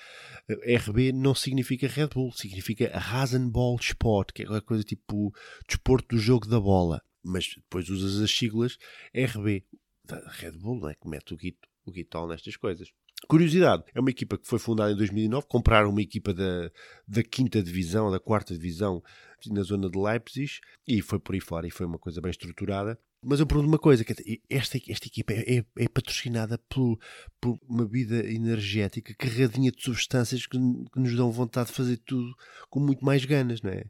RB 0.48 1.12
não 1.12 1.34
significa 1.34 1.86
Red 1.86 2.08
Bull, 2.08 2.32
significa 2.32 2.90
Rasenball 2.98 3.76
Sport, 3.80 4.32
que 4.32 4.42
é 4.42 4.44
aquela 4.44 4.60
coisa 4.60 4.82
tipo 4.82 5.32
desporto 5.68 6.16
do 6.16 6.20
jogo 6.20 6.48
da 6.48 6.58
bola. 6.58 7.00
Mas 7.22 7.54
depois 7.54 7.88
usas 7.88 8.20
as 8.20 8.30
siglas 8.30 8.76
RB. 9.14 9.64
Red 10.40 10.58
Bull, 10.58 10.80
não 10.80 10.88
é? 10.88 10.94
Que 10.94 11.08
mete 11.08 11.32
o 11.32 11.36
guito, 11.36 11.68
o 11.84 11.92
guitol 11.92 12.26
nestas 12.26 12.56
coisas. 12.56 12.88
Curiosidade, 13.28 13.84
é 13.94 14.00
uma 14.00 14.10
equipa 14.10 14.36
que 14.38 14.46
foi 14.46 14.58
fundada 14.58 14.92
em 14.92 14.96
2009, 14.96 15.46
compraram 15.46 15.90
uma 15.90 16.02
equipa 16.02 16.34
da, 16.34 16.70
da 17.06 17.22
quinta 17.22 17.62
divisão, 17.62 18.10
da 18.10 18.18
quarta 18.18 18.54
divisão, 18.54 19.02
na 19.46 19.62
zona 19.62 19.88
de 19.88 19.98
Leipzig, 19.98 20.58
e 20.86 21.00
foi 21.00 21.18
por 21.18 21.34
aí 21.34 21.40
fora, 21.40 21.66
e 21.66 21.70
foi 21.70 21.86
uma 21.86 21.98
coisa 21.98 22.20
bem 22.20 22.30
estruturada. 22.30 22.98
Mas 23.22 23.38
eu 23.38 23.46
pergunto 23.46 23.68
uma 23.68 23.78
coisa, 23.78 24.02
esta, 24.48 24.78
esta 24.88 25.06
equipa 25.06 25.34
é, 25.34 25.58
é, 25.58 25.64
é 25.76 25.88
patrocinada 25.88 26.56
por, 26.70 26.98
por, 27.38 27.58
uma 27.68 27.84
bebida 27.84 28.26
energética 28.26 29.14
carradinha 29.14 29.70
de 29.70 29.82
substâncias 29.82 30.46
que, 30.46 30.58
que, 30.58 30.98
nos 30.98 31.14
dão 31.14 31.30
vontade 31.30 31.68
de 31.68 31.76
fazer 31.76 31.98
tudo 31.98 32.34
com 32.70 32.80
muito 32.80 33.04
mais 33.04 33.24
ganas, 33.26 33.60
não 33.60 33.70
é? 33.70 33.84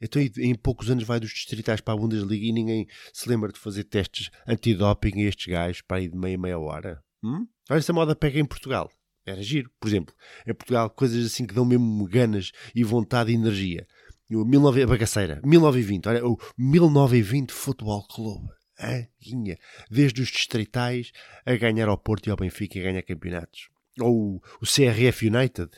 Então 0.00 0.20
em 0.20 0.54
poucos 0.54 0.90
anos 0.90 1.04
vai 1.04 1.20
dos 1.20 1.30
distritais 1.30 1.80
para 1.80 1.94
a 1.94 1.96
Bundesliga 1.96 2.44
e 2.44 2.52
ninguém 2.52 2.88
se 3.12 3.28
lembra 3.28 3.52
de 3.52 3.58
fazer 3.58 3.84
testes 3.84 4.30
antidoping 4.48 5.22
a 5.22 5.28
estes 5.28 5.46
gajos 5.46 5.82
para 5.82 6.00
ir 6.00 6.08
de 6.08 6.16
meia 6.16 6.38
meia 6.38 6.58
hora. 6.58 7.04
Hum? 7.22 7.46
Olha, 7.70 7.78
essa 7.78 7.92
moda 7.92 8.16
pega 8.16 8.38
em 8.38 8.44
Portugal. 8.44 8.90
Era 9.24 9.42
giro. 9.42 9.70
Por 9.80 9.88
exemplo, 9.88 10.14
em 10.46 10.54
Portugal, 10.54 10.90
coisas 10.90 11.24
assim 11.24 11.46
que 11.46 11.54
dão 11.54 11.64
mesmo 11.64 12.06
ganas 12.08 12.50
e 12.74 12.82
vontade 12.82 13.30
e 13.30 13.34
energia. 13.34 13.86
O 14.30 14.44
19, 14.44 14.82
a 14.82 14.86
bagaceira. 14.86 15.40
1920. 15.44 16.08
Olha, 16.08 16.26
o 16.26 16.38
1920 16.56 17.52
Futebol 17.52 18.06
Clube. 18.08 18.48
Ah, 18.78 19.06
guinha. 19.20 19.58
Desde 19.90 20.22
os 20.22 20.28
distritais 20.28 21.12
a 21.44 21.54
ganhar 21.54 21.88
ao 21.88 21.98
Porto 21.98 22.26
e 22.26 22.30
ao 22.30 22.36
Benfica 22.36 22.80
a 22.80 22.82
ganhar 22.82 23.02
campeonatos. 23.02 23.68
Ou 24.00 24.42
o 24.60 24.66
CRF 24.66 25.28
United. 25.28 25.70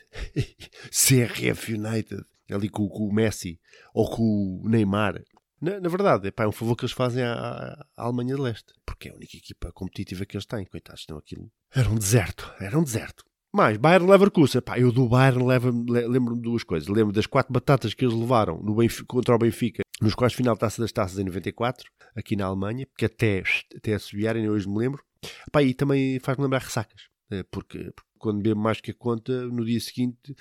CRF 0.90 1.74
United. 1.74 2.24
Ali 2.48 2.68
com, 2.68 2.88
com, 2.88 3.08
o 3.08 3.12
Messi. 3.12 3.60
Ou 3.92 4.08
com 4.08 4.62
o 4.62 4.68
Neymar. 4.68 5.20
Na, 5.64 5.80
na 5.80 5.88
verdade, 5.88 6.30
é 6.37 6.47
um 6.47 6.52
favor 6.52 6.76
que 6.76 6.85
eles 6.85 6.92
fazem 6.92 7.25
à, 7.25 7.87
à, 7.97 8.04
Alemanha 8.04 8.35
de 8.35 8.40
Leste, 8.42 8.75
porque 8.85 9.09
é 9.09 9.12
a 9.12 9.14
única 9.14 9.35
equipa 9.35 9.73
competitiva 9.73 10.26
que 10.26 10.37
eles 10.37 10.44
têm. 10.44 10.66
Coitados, 10.66 11.06
não 11.09 11.16
aquilo. 11.16 11.50
Era 11.75 11.88
um 11.88 11.94
deserto, 11.94 12.52
era 12.61 12.78
um 12.78 12.85
deserto. 12.85 13.25
Mais, 13.50 13.78
Bayern 13.78 14.06
Leverkusen. 14.06 14.61
Pá, 14.61 14.78
eu 14.78 14.92
do 14.92 15.09
Bayern 15.09 15.42
lembro-me 15.42 16.37
de 16.37 16.42
duas 16.42 16.62
coisas. 16.64 16.87
Lembro 16.87 17.14
das 17.14 17.26
quatro 17.26 17.50
batatas 17.50 17.94
que 17.94 18.04
eles 18.04 18.14
levaram 18.14 18.62
no 18.62 18.75
Benfica, 18.75 19.06
contra 19.06 19.35
o 19.35 19.38
Benfica 19.38 19.83
nos 20.02 20.14
quartos 20.14 20.37
final 20.37 20.54
Taça 20.54 20.83
das 20.83 20.92
Taças 20.92 21.18
em 21.18 21.25
94, 21.25 21.90
aqui 22.14 22.37
na 22.37 22.44
Alemanha, 22.44 22.87
que 22.99 23.06
até, 23.06 23.42
até 23.75 23.94
assobiarem, 23.94 24.50
hoje 24.50 24.68
me 24.68 24.76
lembro. 24.76 25.02
Pá, 25.50 25.62
e 25.62 25.73
também 25.73 26.18
faz-me 26.21 26.44
lembrar 26.44 26.61
ressacas, 26.61 27.09
porque, 27.50 27.78
porque 27.95 28.11
quando 28.19 28.43
bebo 28.43 28.61
mais 28.61 28.81
que 28.81 28.90
a 28.90 28.95
conta, 28.95 29.47
no 29.47 29.64
dia 29.64 29.81
seguinte 29.81 30.35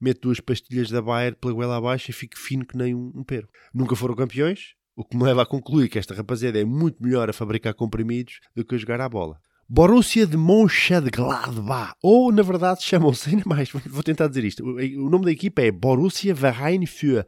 meto 0.00 0.22
duas 0.22 0.40
pastilhas 0.40 0.90
da 0.90 1.00
Bayer 1.00 1.34
pela 1.36 1.54
goela 1.54 1.76
abaixo 1.76 2.10
e 2.10 2.14
fico 2.14 2.38
fino 2.38 2.66
que 2.66 2.76
nem 2.76 2.94
um, 2.94 3.12
um. 3.14 3.24
Nunca 3.72 3.96
foram 3.96 4.14
campeões, 4.14 4.74
o 4.94 5.04
que 5.04 5.16
me 5.16 5.24
leva 5.24 5.42
a 5.42 5.46
concluir 5.46 5.88
que 5.88 5.98
esta 5.98 6.14
rapaziada 6.14 6.60
é 6.60 6.64
muito 6.64 7.02
melhor 7.02 7.30
a 7.30 7.32
fabricar 7.32 7.74
comprimidos 7.74 8.40
do 8.54 8.64
que 8.64 8.74
a 8.74 8.78
jogar 8.78 9.00
à 9.00 9.08
bola. 9.08 9.40
Borussia 9.68 10.26
de 10.26 10.36
Mönchengladbach, 10.36 11.94
ou 12.02 12.32
na 12.32 12.42
verdade 12.42 12.82
chamam-se 12.82 13.30
ainda 13.30 13.44
mais, 13.46 13.70
vou 13.86 14.02
tentar 14.02 14.26
dizer 14.26 14.44
isto, 14.44 14.64
o 14.64 15.08
nome 15.08 15.24
da 15.24 15.30
equipa 15.30 15.62
é 15.62 15.70
Borussia 15.70 16.34
Verein 16.34 16.84
für 16.86 17.24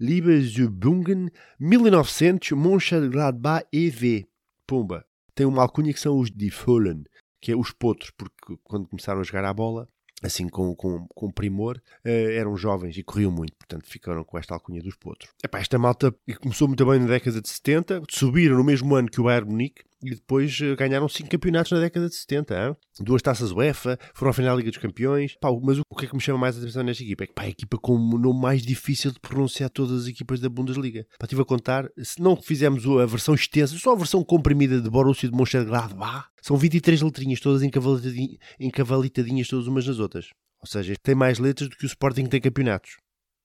Liebesübungen 0.00 1.30
1900 1.60 2.52
Mönchengladbach 2.52 3.66
EV. 3.72 4.26
Pumba. 4.66 5.04
Tem 5.34 5.46
uma 5.46 5.62
alcunha 5.62 5.92
que 5.92 6.00
são 6.00 6.18
os 6.18 6.30
de 6.30 6.50
Fohlen, 6.50 7.04
que 7.44 7.52
é 7.52 7.56
os 7.56 7.72
potros, 7.72 8.10
porque 8.16 8.56
quando 8.64 8.88
começaram 8.88 9.20
a 9.20 9.22
jogar 9.22 9.44
à 9.44 9.52
bola, 9.52 9.86
assim 10.22 10.48
com, 10.48 10.74
com, 10.74 11.06
com 11.08 11.30
primor, 11.30 11.76
uh, 12.02 12.08
eram 12.08 12.56
jovens 12.56 12.96
e 12.96 13.02
corriam 13.02 13.30
muito, 13.30 13.54
portanto 13.58 13.86
ficaram 13.86 14.24
com 14.24 14.38
esta 14.38 14.54
alcunha 14.54 14.80
dos 14.80 14.96
potros. 14.96 15.30
Epá, 15.44 15.58
esta 15.58 15.78
malta 15.78 16.14
começou 16.40 16.66
muito 16.66 16.86
bem 16.86 17.00
na 17.00 17.06
década 17.06 17.42
de 17.42 17.48
70, 17.50 18.02
subiram 18.08 18.56
no 18.56 18.64
mesmo 18.64 18.94
ano 18.94 19.10
que 19.10 19.20
o 19.20 19.24
Bayern 19.24 19.50
Munique, 19.50 19.84
e 20.04 20.14
depois 20.14 20.58
uh, 20.60 20.76
ganharam 20.76 21.08
cinco 21.08 21.30
campeonatos 21.30 21.72
na 21.72 21.80
década 21.80 22.08
de 22.08 22.14
70. 22.14 22.54
Hein? 22.54 22.76
Duas 23.00 23.22
taças 23.22 23.50
UEFA, 23.50 23.98
foram 24.14 24.30
à 24.30 24.32
final 24.34 24.54
da 24.54 24.58
Liga 24.58 24.70
dos 24.70 24.78
Campeões. 24.78 25.36
Pá, 25.40 25.48
mas 25.62 25.78
o 25.78 25.96
que 25.96 26.04
é 26.04 26.08
que 26.08 26.14
me 26.14 26.20
chama 26.20 26.38
mais 26.38 26.56
a 26.56 26.60
atenção 26.60 26.82
nesta 26.82 27.02
equipa? 27.02 27.24
É 27.24 27.26
que 27.26 27.32
pá, 27.32 27.42
a 27.42 27.48
equipa 27.48 27.78
com 27.78 27.94
o 27.94 28.18
nome 28.18 28.40
mais 28.40 28.62
difícil 28.62 29.10
de 29.10 29.18
pronunciar 29.20 29.70
todas 29.70 30.02
as 30.02 30.06
equipas 30.06 30.40
da 30.40 30.48
Bundesliga. 30.48 31.06
Pá, 31.18 31.24
estive 31.24 31.42
a 31.42 31.44
contar, 31.44 31.88
se 32.02 32.20
não 32.20 32.36
fizermos 32.36 32.86
a 32.86 33.06
versão 33.06 33.34
extensa, 33.34 33.76
só 33.78 33.92
a 33.92 33.96
versão 33.96 34.22
comprimida 34.22 34.80
de 34.80 34.90
Borussia 34.90 35.28
de 35.28 35.34
Mönchengladbach, 35.34 36.26
são 36.42 36.56
23 36.56 37.00
letrinhas, 37.00 37.40
todas 37.40 37.62
encavalitadinhas, 37.62 38.36
encavalitadinhas 38.60 39.48
todas 39.48 39.66
umas 39.66 39.86
nas 39.86 39.98
outras. 39.98 40.28
Ou 40.60 40.66
seja, 40.66 40.94
tem 41.02 41.14
mais 41.14 41.38
letras 41.38 41.68
do 41.68 41.76
que 41.76 41.84
o 41.84 41.86
Sporting 41.86 42.26
tem 42.26 42.40
campeonatos. 42.40 42.96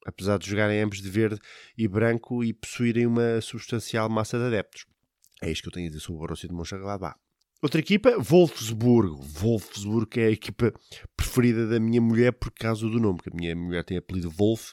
Apesar 0.06 0.38
de 0.38 0.48
jogarem 0.48 0.80
ambos 0.80 1.02
de 1.02 1.08
verde 1.10 1.38
e 1.76 1.86
branco 1.86 2.42
e 2.42 2.52
possuírem 2.54 3.06
uma 3.06 3.40
substancial 3.40 4.08
massa 4.08 4.38
de 4.38 4.44
adeptos. 4.44 4.84
É 5.40 5.50
isto 5.50 5.62
que 5.62 5.68
eu 5.68 5.72
tenho 5.72 5.86
a 5.86 5.88
dizer 5.88 6.00
sobre 6.00 6.16
o 6.16 6.20
Borussia 6.20 6.48
de 6.48 6.54
Mönchengladbach. 6.54 7.16
Outra 7.62 7.78
equipa, 7.78 8.18
Wolfsburgo. 8.18 9.20
Wolfsburgo 9.20 10.18
é 10.18 10.26
a 10.26 10.30
equipa 10.30 10.72
preferida 11.14 11.66
da 11.66 11.78
minha 11.78 12.00
mulher 12.00 12.32
por 12.32 12.50
causa 12.52 12.88
do 12.88 12.98
nome, 12.98 13.18
porque 13.18 13.30
a 13.30 13.36
minha 13.36 13.54
mulher 13.54 13.84
tem 13.84 13.98
apelido 13.98 14.30
Wolf 14.30 14.72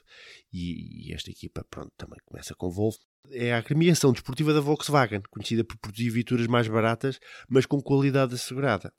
e, 0.53 1.09
e 1.09 1.13
esta 1.13 1.29
equipa, 1.29 1.65
pronto, 1.69 1.91
também 1.97 2.17
começa 2.25 2.55
com 2.55 2.69
Wolf. 2.69 2.95
É 3.29 3.53
a 3.53 3.57
agremiação 3.57 4.13
desportiva 4.13 4.53
da 4.53 4.61
Volkswagen, 4.61 5.21
conhecida 5.29 5.65
por 5.65 5.77
produzir 5.77 6.09
viaturas 6.09 6.47
mais 6.47 6.67
baratas, 6.69 7.19
mas 7.49 7.65
com 7.65 7.81
qualidade 7.81 8.35
assegurada. 8.35 8.93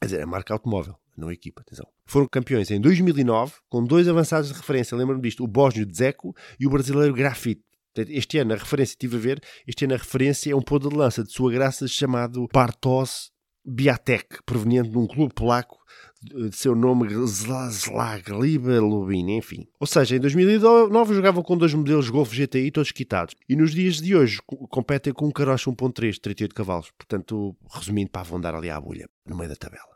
Quer 0.00 0.06
dizer, 0.06 0.22
a 0.22 0.26
marca 0.26 0.54
automóvel, 0.54 0.96
não 1.14 1.28
a 1.28 1.34
equipa, 1.34 1.60
atenção. 1.60 1.86
Foram 2.06 2.26
campeões 2.26 2.70
em 2.70 2.80
2009, 2.80 3.54
com 3.68 3.84
dois 3.84 4.08
avançados 4.08 4.48
de 4.48 4.54
referência, 4.54 4.96
lembro-me 4.96 5.22
disto, 5.22 5.44
o 5.44 5.46
bósnio 5.46 5.84
Dzeko 5.84 6.34
e 6.58 6.66
o 6.66 6.70
brasileiro 6.70 7.12
Grafite. 7.12 7.62
Este 7.96 8.38
ano 8.38 8.54
a 8.54 8.56
referência, 8.56 8.92
estive 8.92 9.16
a 9.16 9.20
ver, 9.20 9.42
este 9.66 9.84
ano 9.84 9.94
a 9.94 9.98
referência 9.98 10.52
é 10.52 10.56
um 10.56 10.62
pôr 10.62 10.80
de 10.80 10.94
lança 10.94 11.22
de 11.22 11.32
sua 11.32 11.52
graça 11.52 11.86
chamado 11.86 12.48
Bartos 12.52 13.30
Biatek, 13.64 14.42
proveniente 14.44 14.90
de 14.90 14.98
um 14.98 15.06
clube 15.06 15.32
polaco 15.32 15.78
de 16.22 16.54
seu 16.56 16.74
nome 16.74 17.08
Zlag 17.26 18.30
Liba 18.30 18.80
Lubin, 18.80 19.36
enfim. 19.36 19.66
Ou 19.78 19.86
seja, 19.86 20.16
em 20.16 20.20
2009 20.20 21.14
jogavam 21.14 21.42
com 21.42 21.56
dois 21.56 21.72
modelos 21.72 22.10
Golf 22.10 22.32
GTI 22.32 22.70
todos 22.70 22.92
quitados. 22.92 23.34
E 23.48 23.54
nos 23.54 23.72
dias 23.72 23.96
de 23.96 24.16
hoje 24.16 24.38
competem 24.70 25.12
com 25.12 25.26
um 25.26 25.30
carocha 25.30 25.70
1.3 25.70 26.18
38 26.18 26.54
cavalos. 26.54 26.90
Portanto, 26.98 27.56
resumindo, 27.70 28.10
para 28.10 28.22
vão 28.22 28.40
dar 28.40 28.54
ali 28.54 28.70
à 28.70 28.80
bolha, 28.80 29.08
no 29.26 29.36
meio 29.36 29.48
da 29.48 29.56
tabela. 29.56 29.94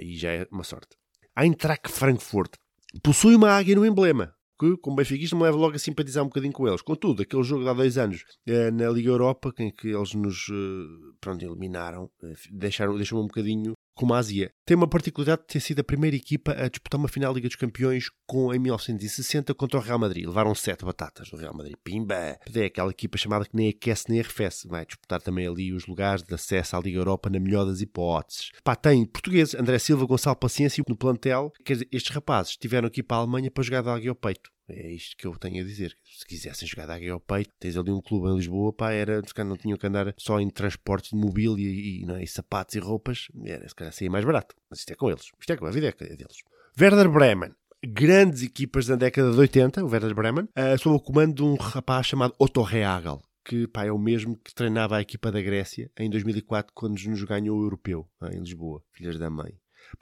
E 0.00 0.16
já 0.16 0.32
é 0.32 0.46
uma 0.50 0.64
sorte. 0.64 0.96
A 1.34 1.44
Eintracht 1.44 1.88
Frankfurt 1.88 2.54
possui 3.02 3.34
uma 3.34 3.50
águia 3.50 3.76
no 3.76 3.86
emblema 3.86 4.34
que, 4.58 4.76
como 4.78 4.96
benfiquista, 4.96 5.36
me 5.36 5.44
leva 5.44 5.56
logo 5.56 5.76
a 5.76 5.78
simpatizar 5.78 6.22
um 6.22 6.26
bocadinho 6.28 6.52
com 6.52 6.66
eles. 6.66 6.82
Contudo, 6.82 7.22
aquele 7.22 7.42
jogo 7.42 7.62
de 7.62 7.70
há 7.70 7.72
dois 7.72 7.96
anos 7.96 8.24
eh, 8.46 8.70
na 8.70 8.90
Liga 8.90 9.10
Europa, 9.10 9.52
em 9.58 9.70
que 9.70 9.88
eles 9.88 10.14
nos 10.14 10.48
eh, 10.50 11.14
pronto, 11.20 11.44
eliminaram, 11.44 12.10
eh, 12.22 12.34
deixaram, 12.50 12.96
deixaram 12.96 13.22
um 13.22 13.26
bocadinho 13.26 13.74
como 13.98 14.14
a 14.14 14.18
Ásia. 14.18 14.52
Tem 14.64 14.76
uma 14.76 14.86
particularidade 14.86 15.42
de 15.42 15.48
ter 15.48 15.60
sido 15.60 15.80
a 15.80 15.84
primeira 15.84 16.14
equipa 16.14 16.52
a 16.52 16.68
disputar 16.68 17.00
uma 17.00 17.08
final 17.08 17.32
da 17.32 17.36
Liga 17.36 17.48
dos 17.48 17.56
Campeões 17.56 18.08
com, 18.28 18.54
em 18.54 18.58
1960 18.58 19.52
contra 19.54 19.80
o 19.80 19.82
Real 19.82 19.98
Madrid. 19.98 20.24
Levaram 20.24 20.54
sete 20.54 20.84
batatas 20.84 21.28
do 21.28 21.36
Real 21.36 21.52
Madrid. 21.52 21.74
Pimba! 21.82 22.38
É 22.54 22.64
aquela 22.64 22.90
equipa 22.90 23.18
chamada 23.18 23.44
que 23.44 23.56
nem 23.56 23.68
aquece 23.68 24.08
nem 24.08 24.20
arrefece. 24.20 24.68
Vai 24.68 24.86
disputar 24.86 25.20
também 25.20 25.48
ali 25.48 25.72
os 25.72 25.86
lugares 25.86 26.22
de 26.22 26.32
acesso 26.32 26.76
à 26.76 26.80
Liga 26.80 27.00
Europa 27.00 27.28
na 27.28 27.40
melhor 27.40 27.64
das 27.64 27.80
hipóteses. 27.80 28.52
Pá, 28.62 28.76
tem 28.76 29.04
portugueses, 29.04 29.56
André 29.56 29.80
Silva, 29.80 30.06
Gonçalo 30.06 30.36
Paciência 30.36 30.84
no 30.88 30.96
plantel. 30.96 31.52
Quer 31.64 31.72
dizer, 31.72 31.88
estes 31.90 32.14
rapazes 32.14 32.52
estiveram 32.52 32.86
aqui 32.86 33.02
para 33.02 33.16
a 33.16 33.20
Alemanha 33.20 33.50
para 33.50 33.64
jogar 33.64 33.82
de 33.82 33.88
águia 33.88 34.10
ao 34.10 34.14
peito. 34.14 34.48
É 34.68 34.92
isto 34.92 35.16
que 35.16 35.26
eu 35.26 35.34
tenho 35.36 35.62
a 35.62 35.66
dizer. 35.66 35.96
Se 36.04 36.26
quisessem 36.26 36.68
jogar 36.68 36.86
da 36.86 36.94
águia 36.94 37.12
ao 37.12 37.20
peito, 37.20 37.50
tens 37.58 37.76
ali 37.76 37.90
um 37.90 38.00
clube 38.00 38.28
em 38.28 38.36
Lisboa, 38.36 38.72
pá, 38.72 38.92
era, 38.92 39.22
se 39.26 39.32
calhar 39.32 39.48
não 39.48 39.56
tinham 39.56 39.78
que 39.78 39.86
andar 39.86 40.14
só 40.18 40.38
em 40.40 40.50
transportes 40.50 41.10
de 41.10 41.16
mobília 41.16 41.66
e, 41.66 42.04
e, 42.04 42.10
é, 42.10 42.22
e 42.22 42.26
sapatos 42.26 42.74
e 42.74 42.78
roupas, 42.78 43.28
era, 43.44 43.68
se 43.68 43.74
calhar 43.74 43.92
saía 43.92 44.10
mais 44.10 44.24
barato. 44.24 44.54
Mas 44.68 44.80
isto 44.80 44.92
é 44.92 44.94
com 44.94 45.10
eles. 45.10 45.30
Isto 45.40 45.52
é 45.52 45.56
com 45.56 45.66
a 45.66 45.70
vida 45.70 45.88
é 45.88 46.16
deles. 46.16 46.42
Werder 46.78 47.10
Bremen. 47.10 47.52
Grandes 47.86 48.42
equipas 48.42 48.86
da 48.86 48.96
década 48.96 49.30
de 49.30 49.38
80, 49.38 49.84
o 49.84 49.88
Werder 49.88 50.14
Bremen, 50.14 50.44
uh, 50.46 50.78
sob 50.78 50.96
o 50.96 51.00
comando 51.00 51.34
de 51.36 51.42
um 51.44 51.54
rapaz 51.54 52.08
chamado 52.08 52.34
Otto 52.36 52.60
Rehagel, 52.62 53.22
que 53.44 53.68
pá, 53.68 53.84
é 53.84 53.92
o 53.92 53.98
mesmo 53.98 54.36
que 54.36 54.52
treinava 54.52 54.96
a 54.96 55.00
equipa 55.00 55.30
da 55.30 55.40
Grécia 55.40 55.88
em 55.96 56.10
2004, 56.10 56.72
quando 56.74 56.98
nos 56.98 57.22
ganhou 57.22 57.56
o 57.56 57.62
Europeu, 57.62 58.08
em 58.32 58.40
Lisboa, 58.40 58.82
filhas 58.92 59.16
da 59.16 59.30
mãe. 59.30 59.54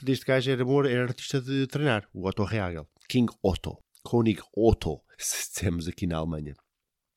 Este 0.07 0.25
gajo 0.25 0.51
era, 0.51 0.65
era 0.91 1.03
artista 1.05 1.41
de 1.41 1.67
treinar, 1.67 2.09
o 2.13 2.27
Otto 2.27 2.45
Rehagel. 2.45 2.89
King 3.09 3.33
Otto. 3.43 3.79
König 4.09 4.41
Otto, 4.55 5.01
se 5.19 5.49
dissemos 5.51 5.89
aqui 5.89 6.07
na 6.07 6.19
Alemanha. 6.19 6.55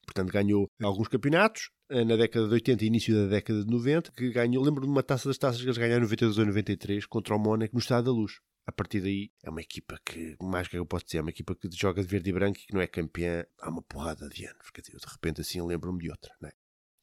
Portanto, 0.05 0.31
ganhou 0.31 0.67
alguns 0.81 1.07
campeonatos 1.07 1.69
eh, 1.89 2.03
na 2.03 2.15
década 2.15 2.47
de 2.47 2.53
80 2.53 2.83
e 2.83 2.87
início 2.87 3.15
da 3.15 3.27
década 3.27 3.63
de 3.63 3.71
90, 3.71 4.11
que 4.11 4.31
ganhou, 4.31 4.63
lembro 4.63 4.81
de 4.81 4.91
uma 4.91 5.03
taça 5.03 5.29
das 5.29 5.37
taças 5.37 5.61
que 5.61 5.67
eles 5.67 5.77
ganharam 5.77 5.99
em 5.99 6.09
92 6.09 6.37
ou 6.39 6.45
93 6.45 7.05
contra 7.05 7.35
o 7.35 7.39
Mónaco 7.39 7.75
no 7.75 7.79
Estado 7.79 8.05
da 8.05 8.11
Luz. 8.11 8.39
A 8.65 8.71
partir 8.71 9.01
daí, 9.01 9.31
é 9.43 9.49
uma 9.49 9.61
equipa 9.61 9.99
que, 10.05 10.35
mais 10.41 10.67
que 10.67 10.77
eu 10.77 10.85
posso 10.85 11.05
dizer, 11.05 11.19
é 11.19 11.21
uma 11.21 11.29
equipa 11.29 11.55
que 11.55 11.69
joga 11.71 12.01
de 12.01 12.07
verde 12.07 12.29
e 12.29 12.33
branco 12.33 12.59
e 12.59 12.65
que 12.67 12.73
não 12.73 12.81
é 12.81 12.87
campeã 12.87 13.45
há 13.59 13.69
uma 13.69 13.81
porrada 13.81 14.27
de 14.29 14.45
anos. 14.45 14.69
Quer 14.71 14.81
dizer, 14.81 14.93
eu 14.93 14.99
de 14.99 15.11
repente 15.11 15.41
assim 15.41 15.61
lembro-me 15.61 15.99
de 15.99 16.09
outra. 16.09 16.31
É? 16.43 16.51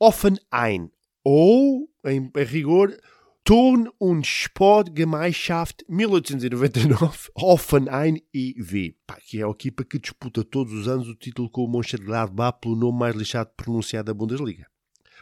Offenheim, 0.01 0.91
ou, 1.25 1.89
em, 2.05 2.31
em 2.37 2.45
rigor, 2.45 2.97
Turn- 3.47 3.89
und 4.01 4.27
Sportgemeinschaft 4.27 5.85
1899 5.89 7.31
Hoffenheim 7.37 8.21
e.V., 8.35 8.97
que 9.25 9.41
é 9.41 9.45
a 9.45 9.49
equipa 9.49 9.85
que 9.85 10.01
disputa 10.01 10.43
todos 10.43 10.73
os 10.73 10.89
anos 10.89 11.07
o 11.07 11.15
título 11.15 11.49
com 11.49 11.63
o 11.63 11.69
Mönchengladbach 11.69 12.59
pelo 12.61 12.75
nome 12.75 12.99
mais 12.99 13.15
lixado 13.15 13.51
de 13.51 13.55
pronunciar 13.55 14.03
da 14.03 14.13
Bundesliga. 14.13 14.67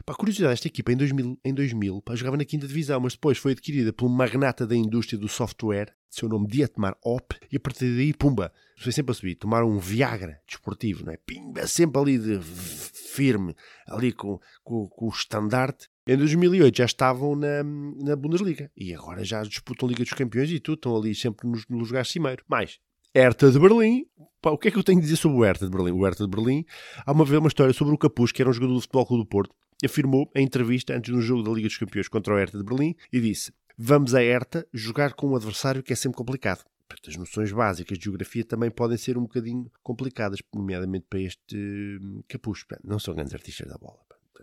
Pá, 0.05 0.15
curiosidade, 0.15 0.55
esta 0.55 0.69
equipa 0.69 0.93
em 0.93 0.97
2000, 0.97 1.39
em 1.45 1.55
2000 1.55 2.03
pá, 2.03 2.15
jogava 2.15 2.37
na 2.37 2.45
quinta 2.45 2.67
divisão, 2.67 3.01
mas 3.01 3.15
depois 3.15 3.39
foi 3.39 3.53
adquirida 3.53 3.95
um 4.03 4.09
magnata 4.09 4.67
da 4.67 4.77
indústria 4.77 5.19
do 5.19 5.29
software, 5.29 5.95
seu 6.11 6.29
nome 6.29 6.47
Dietmar 6.49 6.97
Opp, 7.03 7.37
e 7.51 7.57
a 7.57 7.61
partir 7.61 7.95
daí, 7.95 8.13
pumba, 8.13 8.53
foi 8.77 8.93
sempre 8.93 9.13
a 9.13 9.15
subir. 9.15 9.37
Tomaram 9.37 9.71
um 9.71 9.79
Viagra 9.79 10.41
desportivo, 10.47 11.05
não 11.05 11.13
é? 11.13 11.17
Pimba, 11.17 11.67
sempre 11.67 12.01
ali 12.01 12.19
de 12.19 12.41
firme, 12.43 13.55
ali 13.87 14.13
com, 14.13 14.41
com, 14.63 14.89
com 14.89 15.07
o 15.07 15.11
estandarte, 15.11 15.89
em 16.07 16.19
2008 16.19 16.77
já 16.77 16.85
estavam 16.85 17.35
na, 17.35 17.63
na 17.65 18.15
Bundesliga 18.15 18.71
e 18.77 18.93
agora 18.93 19.25
já 19.25 19.43
disputam 19.43 19.89
Liga 19.89 20.03
dos 20.03 20.13
Campeões 20.13 20.51
e 20.51 20.61
tudo, 20.61 20.75
estão 20.75 20.97
ali 20.97 21.15
sempre 21.15 21.49
nos, 21.49 21.67
nos 21.67 21.89
lugares 21.89 22.11
cimeiros. 22.11 22.45
Mais, 22.47 22.79
Hertha 23.15 23.51
de 23.51 23.59
Berlim. 23.59 24.05
Pá, 24.43 24.51
o 24.51 24.59
que 24.59 24.69
é 24.69 24.71
que 24.71 24.77
eu 24.77 24.83
tenho 24.83 24.99
a 24.99 25.01
dizer 25.01 25.17
sobre 25.17 25.39
o 25.39 25.45
Hertha 25.45 25.65
de 25.65 25.71
Berlim? 25.71 25.93
O 25.93 26.05
Hertha 26.05 26.25
de 26.25 26.31
Berlim, 26.31 26.65
há 27.07 27.13
uma 27.13 27.25
vez 27.25 27.39
uma 27.39 27.49
história 27.49 27.73
sobre 27.73 27.95
o 27.95 27.99
Capuz, 27.99 28.33
que 28.33 28.43
era 28.43 28.51
um 28.51 28.53
jogador 28.53 28.75
do 28.75 28.81
Futebol 28.81 29.07
Clube 29.07 29.23
do 29.23 29.29
Porto, 29.29 29.55
afirmou 29.85 30.31
em 30.35 30.45
entrevista 30.45 30.95
antes 30.95 31.13
do 31.13 31.21
jogo 31.21 31.43
da 31.43 31.51
Liga 31.51 31.69
dos 31.69 31.79
Campeões 31.79 32.09
contra 32.09 32.35
o 32.35 32.37
Hertha 32.37 32.59
de 32.59 32.65
Berlim 32.65 32.95
e 33.13 33.21
disse: 33.21 33.53
Vamos 33.77 34.15
a 34.15 34.21
Hertha 34.21 34.67
jogar 34.73 35.15
com 35.15 35.29
um 35.29 35.37
adversário 35.37 35.83
que 35.83 35.93
é 35.93 35.97
sempre 35.97 36.17
complicado. 36.17 36.65
As 37.07 37.17
noções 37.17 37.51
básicas 37.51 37.99
de 37.99 38.05
geografia 38.05 38.45
também 38.45 38.71
podem 38.71 38.97
ser 38.97 39.19
um 39.19 39.23
bocadinho 39.23 39.71
complicadas, 39.83 40.41
nomeadamente 40.55 41.07
para 41.11 41.21
este 41.21 41.99
hum, 42.01 42.23
Capuz. 42.29 42.65
Não 42.85 42.99
são 42.99 43.15
grandes 43.15 43.35
artistas 43.35 43.67
da 43.67 43.77
bola 43.77 43.99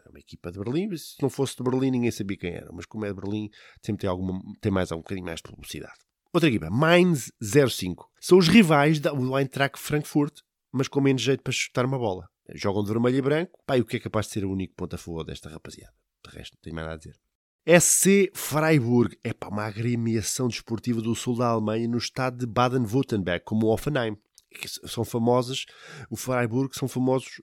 é 0.06 0.10
uma 0.10 0.20
equipa 0.20 0.52
de 0.52 0.60
Berlim. 0.60 0.96
Se 0.98 1.22
não 1.22 1.30
fosse 1.30 1.56
de 1.56 1.64
Berlim, 1.64 1.92
ninguém 1.92 2.12
sabia 2.12 2.38
quem 2.38 2.54
era. 2.54 2.72
Mas 2.72 2.86
como 2.86 3.06
é 3.06 3.10
de 3.10 3.20
Berlim, 3.20 3.50
sempre 3.82 4.02
tem, 4.02 4.10
alguma, 4.10 4.42
tem 4.60 4.72
mais 4.72 4.92
um 4.92 4.98
bocadinho 4.98 5.26
mais 5.26 5.38
de 5.38 5.44
publicidade. 5.44 6.00
Outra 6.34 6.50
equipa, 6.50 6.70
Mainz 6.70 7.32
05. 7.42 8.10
São 8.20 8.38
os 8.38 8.48
rivais 8.48 9.00
do 9.00 9.38
Eintracht 9.38 9.78
Frankfurt, 9.78 10.40
mas 10.72 10.88
com 10.88 11.02
menos 11.02 11.22
jeito 11.22 11.44
para 11.44 11.52
chutar 11.52 11.86
uma 11.86 11.98
bola. 11.98 12.30
Jogam 12.54 12.84
de 12.84 12.92
vermelho 12.92 13.18
e 13.18 13.22
branco. 13.22 13.60
Pá, 13.66 13.78
e 13.78 13.82
o 13.82 13.86
que 13.86 13.98
é 13.98 14.00
capaz 14.00 14.28
de 14.28 14.34
ser 14.34 14.46
o 14.46 14.52
único 14.52 14.76
ponto 14.76 14.96
a 14.96 14.98
favor 14.98 15.24
desta 15.24 15.50
rapaziada? 15.50 15.94
De 16.26 16.38
resto, 16.38 16.56
não 16.56 16.62
tenho 16.62 16.76
mais 16.76 16.88
nada 16.88 16.96
a 16.96 17.00
dizer. 17.00 17.20
SC 17.80 18.32
Freiburg 18.34 19.18
é 19.24 19.34
pá, 19.34 19.48
uma 19.48 19.66
agremiação 19.66 20.48
desportiva 20.48 21.02
do 21.02 21.14
sul 21.14 21.38
da 21.38 21.48
Alemanha 21.48 21.88
no 21.88 21.98
estado 21.98 22.38
de 22.38 22.48
Baden-Württemberg, 22.48 23.44
como 23.46 23.68
Offenheim. 23.68 24.18
Que 24.52 24.68
são 24.68 25.04
famosas, 25.06 25.66
o 26.10 26.16
Freiburg 26.16 26.76
são 26.76 26.88
famosos, 26.88 27.42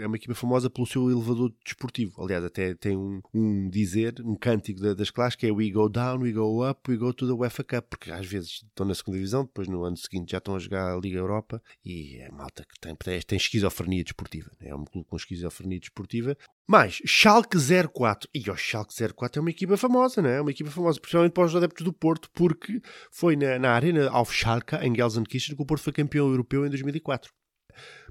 é 0.00 0.06
uma 0.06 0.16
equipa 0.16 0.34
famosa 0.34 0.70
pelo 0.70 0.86
seu 0.86 1.10
elevador 1.10 1.52
desportivo. 1.64 2.22
Aliás, 2.22 2.44
até 2.44 2.74
tem 2.74 2.96
um, 2.96 3.20
um 3.34 3.68
dizer, 3.68 4.14
um 4.24 4.34
cântico 4.34 4.80
das 4.94 5.10
classes 5.10 5.36
que 5.36 5.46
é 5.46 5.52
We 5.52 5.70
go 5.70 5.88
down, 5.88 6.20
we 6.20 6.32
go 6.32 6.68
up, 6.68 6.90
we 6.90 6.96
go 6.96 7.12
to 7.12 7.26
the 7.26 7.32
UEFA 7.32 7.64
Cup, 7.64 7.86
porque 7.90 8.10
às 8.10 8.26
vezes 8.26 8.64
estão 8.64 8.86
na 8.86 8.94
segunda 8.94 9.18
divisão, 9.18 9.44
depois 9.44 9.68
no 9.68 9.84
ano 9.84 9.96
seguinte 9.96 10.32
já 10.32 10.38
estão 10.38 10.56
a 10.56 10.58
jogar 10.58 10.94
a 10.94 10.98
Liga 10.98 11.18
Europa 11.18 11.62
e 11.84 12.16
é 12.16 12.30
malta 12.30 12.64
que 12.64 12.78
tem, 12.80 12.96
tem 13.20 13.36
esquizofrenia 13.36 14.02
desportiva. 14.02 14.50
Né? 14.60 14.68
É 14.70 14.74
um 14.74 14.84
clube 14.84 15.06
com 15.08 15.16
esquizofrenia 15.16 15.78
desportiva. 15.78 16.36
Mas 16.70 17.00
Schalke 17.06 17.56
04, 17.56 18.28
e 18.34 18.50
o 18.50 18.54
Schalke 18.54 18.92
04 18.94 19.38
é 19.38 19.40
uma 19.40 19.48
equipa 19.48 19.74
famosa, 19.78 20.20
não 20.20 20.28
é? 20.28 20.36
É 20.36 20.40
uma 20.42 20.50
equipa 20.50 20.70
famosa, 20.70 21.00
principalmente 21.00 21.32
para 21.32 21.46
os 21.46 21.56
adeptos 21.56 21.82
do 21.82 21.94
Porto, 21.94 22.28
porque 22.34 22.82
foi 23.10 23.36
na, 23.36 23.58
na 23.58 23.70
Arena 23.70 24.10
auf 24.10 24.34
Schalke, 24.34 24.76
em 24.76 24.94
Gelsenkirchen, 24.94 25.56
que 25.56 25.62
o 25.62 25.64
Porto 25.64 25.82
foi 25.82 25.94
campeão 25.94 26.28
europeu 26.28 26.66
em 26.66 26.68
2004. 26.68 27.32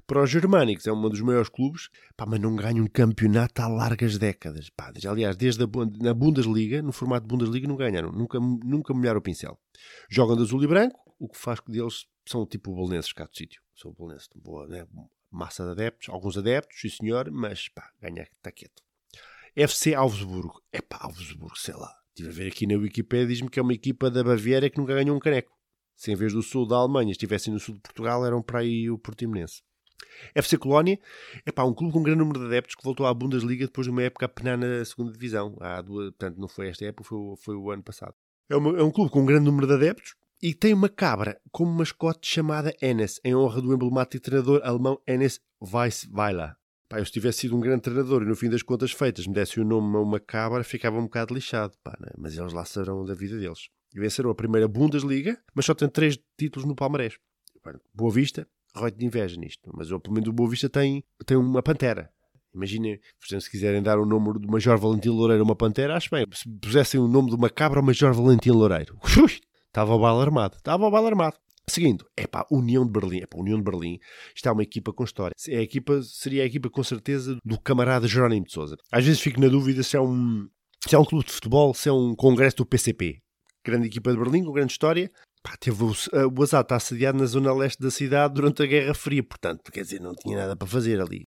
Para 0.08 0.24
os 0.24 0.30
germânicos 0.30 0.88
é 0.88 0.92
um 0.92 1.08
dos 1.08 1.20
maiores 1.20 1.48
clubes, 1.48 1.88
pá, 2.16 2.26
mas 2.26 2.40
não 2.40 2.56
ganha 2.56 2.82
um 2.82 2.88
campeonato 2.88 3.62
há 3.62 3.68
largas 3.68 4.18
décadas. 4.18 4.70
Pá, 4.70 4.90
aliás, 5.06 5.36
desde 5.36 5.62
a 5.62 5.66
na 6.02 6.12
Bundesliga, 6.12 6.82
no 6.82 6.90
formato 6.90 7.28
de 7.28 7.28
Bundesliga, 7.28 7.68
não 7.68 7.76
ganharam, 7.76 8.10
nunca, 8.10 8.40
nunca 8.40 8.92
molharam 8.92 9.20
o 9.20 9.22
pincel. 9.22 9.56
Jogam 10.10 10.34
de 10.34 10.42
azul 10.42 10.64
e 10.64 10.66
branco, 10.66 10.98
o 11.16 11.28
que 11.28 11.38
faz 11.38 11.60
deles 11.68 12.06
são 12.26 12.44
tipo 12.44 12.74
bolonenses 12.74 13.12
cá 13.12 13.26
do 13.26 13.36
sítio. 13.36 13.62
São 13.76 13.92
bolonenses, 13.92 14.28
boa, 14.34 14.66
né? 14.66 14.84
Massa 15.30 15.64
de 15.64 15.70
adeptos, 15.70 16.08
alguns 16.08 16.36
adeptos, 16.36 16.80
sim 16.80 16.88
senhor, 16.88 17.30
mas 17.30 17.68
pá, 17.68 17.90
ganha 18.00 18.22
está 18.22 18.50
quieto. 18.52 18.82
FC 19.54 19.94
Augsburgo, 19.94 20.62
é 20.72 20.80
pá, 20.80 20.98
Augsburgo, 21.02 21.58
sei 21.58 21.74
lá. 21.74 21.92
Estive 22.08 22.28
a 22.28 22.32
ver 22.32 22.48
aqui 22.48 22.66
na 22.66 22.76
Wikipedia, 22.76 23.26
diz-me 23.26 23.50
que 23.50 23.58
é 23.58 23.62
uma 23.62 23.72
equipa 23.72 24.10
da 24.10 24.24
Baviera 24.24 24.68
que 24.68 24.78
nunca 24.78 24.94
ganhou 24.94 25.16
um 25.16 25.20
caneco 25.20 25.58
se 25.98 26.12
em 26.12 26.14
vez 26.14 26.32
do 26.32 26.42
sul 26.42 26.64
da 26.64 26.76
Alemanha 26.76 27.10
estivessem 27.10 27.52
no 27.52 27.58
sul 27.58 27.74
de 27.74 27.80
Portugal, 27.80 28.24
eram 28.24 28.40
para 28.40 28.60
aí 28.60 28.88
o 28.88 28.96
Portimonense. 28.96 29.62
FC 30.32 30.56
Colónia 30.56 30.96
é 31.44 31.50
pá, 31.50 31.64
um 31.64 31.74
clube 31.74 31.92
com 31.92 31.98
um 31.98 32.02
grande 32.04 32.20
número 32.20 32.38
de 32.38 32.46
adeptos 32.46 32.76
que 32.76 32.84
voltou 32.84 33.04
à 33.04 33.12
Bundesliga 33.12 33.66
depois 33.66 33.84
de 33.84 33.90
uma 33.90 34.04
época 34.04 34.26
a 34.26 34.28
penar 34.28 34.56
na 34.56 34.84
segunda 34.84 35.12
divisão. 35.12 35.56
Há 35.60 35.82
duas, 35.82 36.10
portanto, 36.10 36.38
não 36.38 36.46
foi 36.46 36.68
esta 36.68 36.84
época, 36.84 37.02
foi, 37.02 37.18
foi 37.38 37.56
o 37.56 37.72
ano 37.72 37.82
passado. 37.82 38.14
É, 38.48 38.54
uma, 38.54 38.78
é, 38.78 38.82
um 38.82 38.92
clube 38.92 39.10
com 39.10 39.22
um 39.22 39.26
grande 39.26 39.44
número 39.44 39.66
de 39.66 39.72
adeptos 39.72 40.14
e 40.40 40.54
tem 40.54 40.72
uma 40.72 40.88
cabra 40.88 41.40
como 41.50 41.72
mascote 41.72 42.28
chamada 42.28 42.74
Enes, 42.80 43.20
em 43.24 43.34
honra 43.34 43.60
do 43.60 43.72
emblemático 43.72 44.22
treinador 44.22 44.60
alemão 44.62 45.00
Enes 45.06 45.40
Weissweiler. 45.60 46.54
Pá, 46.88 46.98
eu 46.98 47.04
se 47.04 47.12
tivesse 47.12 47.40
sido 47.40 47.56
um 47.56 47.60
grande 47.60 47.82
treinador 47.82 48.22
e 48.22 48.26
no 48.26 48.34
fim 48.34 48.48
das 48.48 48.62
contas 48.62 48.92
feitas 48.92 49.26
me 49.26 49.34
desse 49.34 49.60
o 49.60 49.64
nome 49.64 49.96
a 49.96 50.00
uma 50.00 50.20
cabra, 50.20 50.64
ficava 50.64 50.98
um 50.98 51.02
bocado 51.02 51.34
lixado, 51.34 51.76
pá, 51.82 51.96
né? 52.00 52.08
mas 52.16 52.38
eles 52.38 52.52
lá 52.52 52.64
saberão 52.64 53.04
da 53.04 53.14
vida 53.14 53.38
deles 53.38 53.68
e 53.94 54.00
venceram 54.00 54.30
a 54.30 54.34
primeira 54.34 54.68
Bundesliga, 54.68 55.38
mas 55.54 55.66
só 55.66 55.74
tem 55.74 55.88
três 55.88 56.18
títulos 56.38 56.66
no 56.66 56.74
Palmarés. 56.74 57.18
Boa 57.92 58.10
Vista, 58.10 58.48
roito 58.74 58.96
de 58.96 59.04
inveja 59.04 59.36
nisto, 59.36 59.70
mas 59.74 59.88
pelo 59.88 60.12
menos 60.12 60.28
o 60.28 60.32
Boa 60.32 60.48
Vista 60.48 60.68
tem, 60.68 61.04
tem 61.26 61.36
uma 61.36 61.62
pantera. 61.62 62.10
Imaginem, 62.54 62.98
se 63.20 63.50
quiserem 63.50 63.82
dar 63.82 63.98
o 63.98 64.06
número 64.06 64.38
do 64.38 64.48
Major 64.50 64.78
Valentim 64.78 65.10
Loureiro 65.10 65.42
a 65.42 65.44
uma 65.44 65.54
pantera, 65.54 65.96
acho 65.96 66.08
bem. 66.10 66.26
Se 66.32 66.48
pusessem 66.48 66.98
o 66.98 67.06
nome 67.06 67.28
de 67.28 67.36
uma 67.36 67.50
cabra 67.50 67.78
ao 67.78 67.84
Major 67.84 68.12
Valentim 68.12 68.50
Loureiro, 68.50 68.98
estava 69.68 69.94
o 69.94 69.98
bala 69.98 70.22
armado. 70.22 70.56
Estava 70.56 70.86
o 70.86 70.90
bala 70.90 71.08
armado. 71.08 71.36
Seguindo, 71.68 72.06
é 72.16 72.26
pá, 72.26 72.46
União 72.50 72.84
de 72.84 72.90
Berlim. 72.92 73.20
É 73.20 73.26
pá, 73.26 73.38
União 73.38 73.58
de 73.58 73.64
Berlim 73.64 73.98
está 74.34 74.52
uma 74.52 74.62
equipa 74.62 74.92
com 74.92 75.04
história. 75.04 75.34
É 75.48 75.58
a 75.58 75.62
equipa, 75.62 76.02
seria 76.02 76.42
a 76.42 76.46
equipa 76.46 76.70
com 76.70 76.82
certeza 76.82 77.36
do 77.44 77.60
camarada 77.60 78.08
Jerónimo 78.08 78.46
de 78.46 78.52
Souza. 78.52 78.76
Às 78.90 79.04
vezes 79.04 79.20
fico 79.20 79.40
na 79.40 79.48
dúvida 79.48 79.82
se 79.82 79.96
é 79.96 80.00
um, 80.00 80.48
se 80.86 80.94
é 80.94 80.98
um 80.98 81.04
clube 81.04 81.26
de 81.26 81.32
futebol, 81.32 81.74
se 81.74 81.88
é 81.88 81.92
um 81.92 82.14
congresso 82.14 82.56
do 82.56 82.66
PCP 82.66 83.20
grande 83.68 83.88
equipa 83.88 84.10
de 84.10 84.18
Berlim, 84.18 84.44
com 84.44 84.52
grande 84.52 84.72
história. 84.72 85.10
Pá, 85.42 85.56
teve 85.56 85.82
o, 85.82 85.90
o 85.90 86.42
Azar 86.42 86.62
está 86.62 86.76
assediado 86.76 87.18
na 87.18 87.26
zona 87.26 87.54
leste 87.54 87.80
da 87.80 87.90
cidade 87.90 88.34
durante 88.34 88.62
a 88.62 88.66
Guerra 88.66 88.94
Fria, 88.94 89.22
portanto, 89.22 89.70
quer 89.70 89.82
dizer, 89.82 90.00
não 90.00 90.14
tinha 90.14 90.36
nada 90.36 90.56
para 90.56 90.66
fazer 90.66 91.00
ali. 91.00 91.24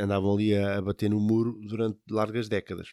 Andavam 0.00 0.34
ali 0.34 0.56
a 0.56 0.80
bater 0.80 1.10
no 1.10 1.20
muro 1.20 1.58
durante 1.60 1.98
largas 2.10 2.48
décadas. 2.48 2.88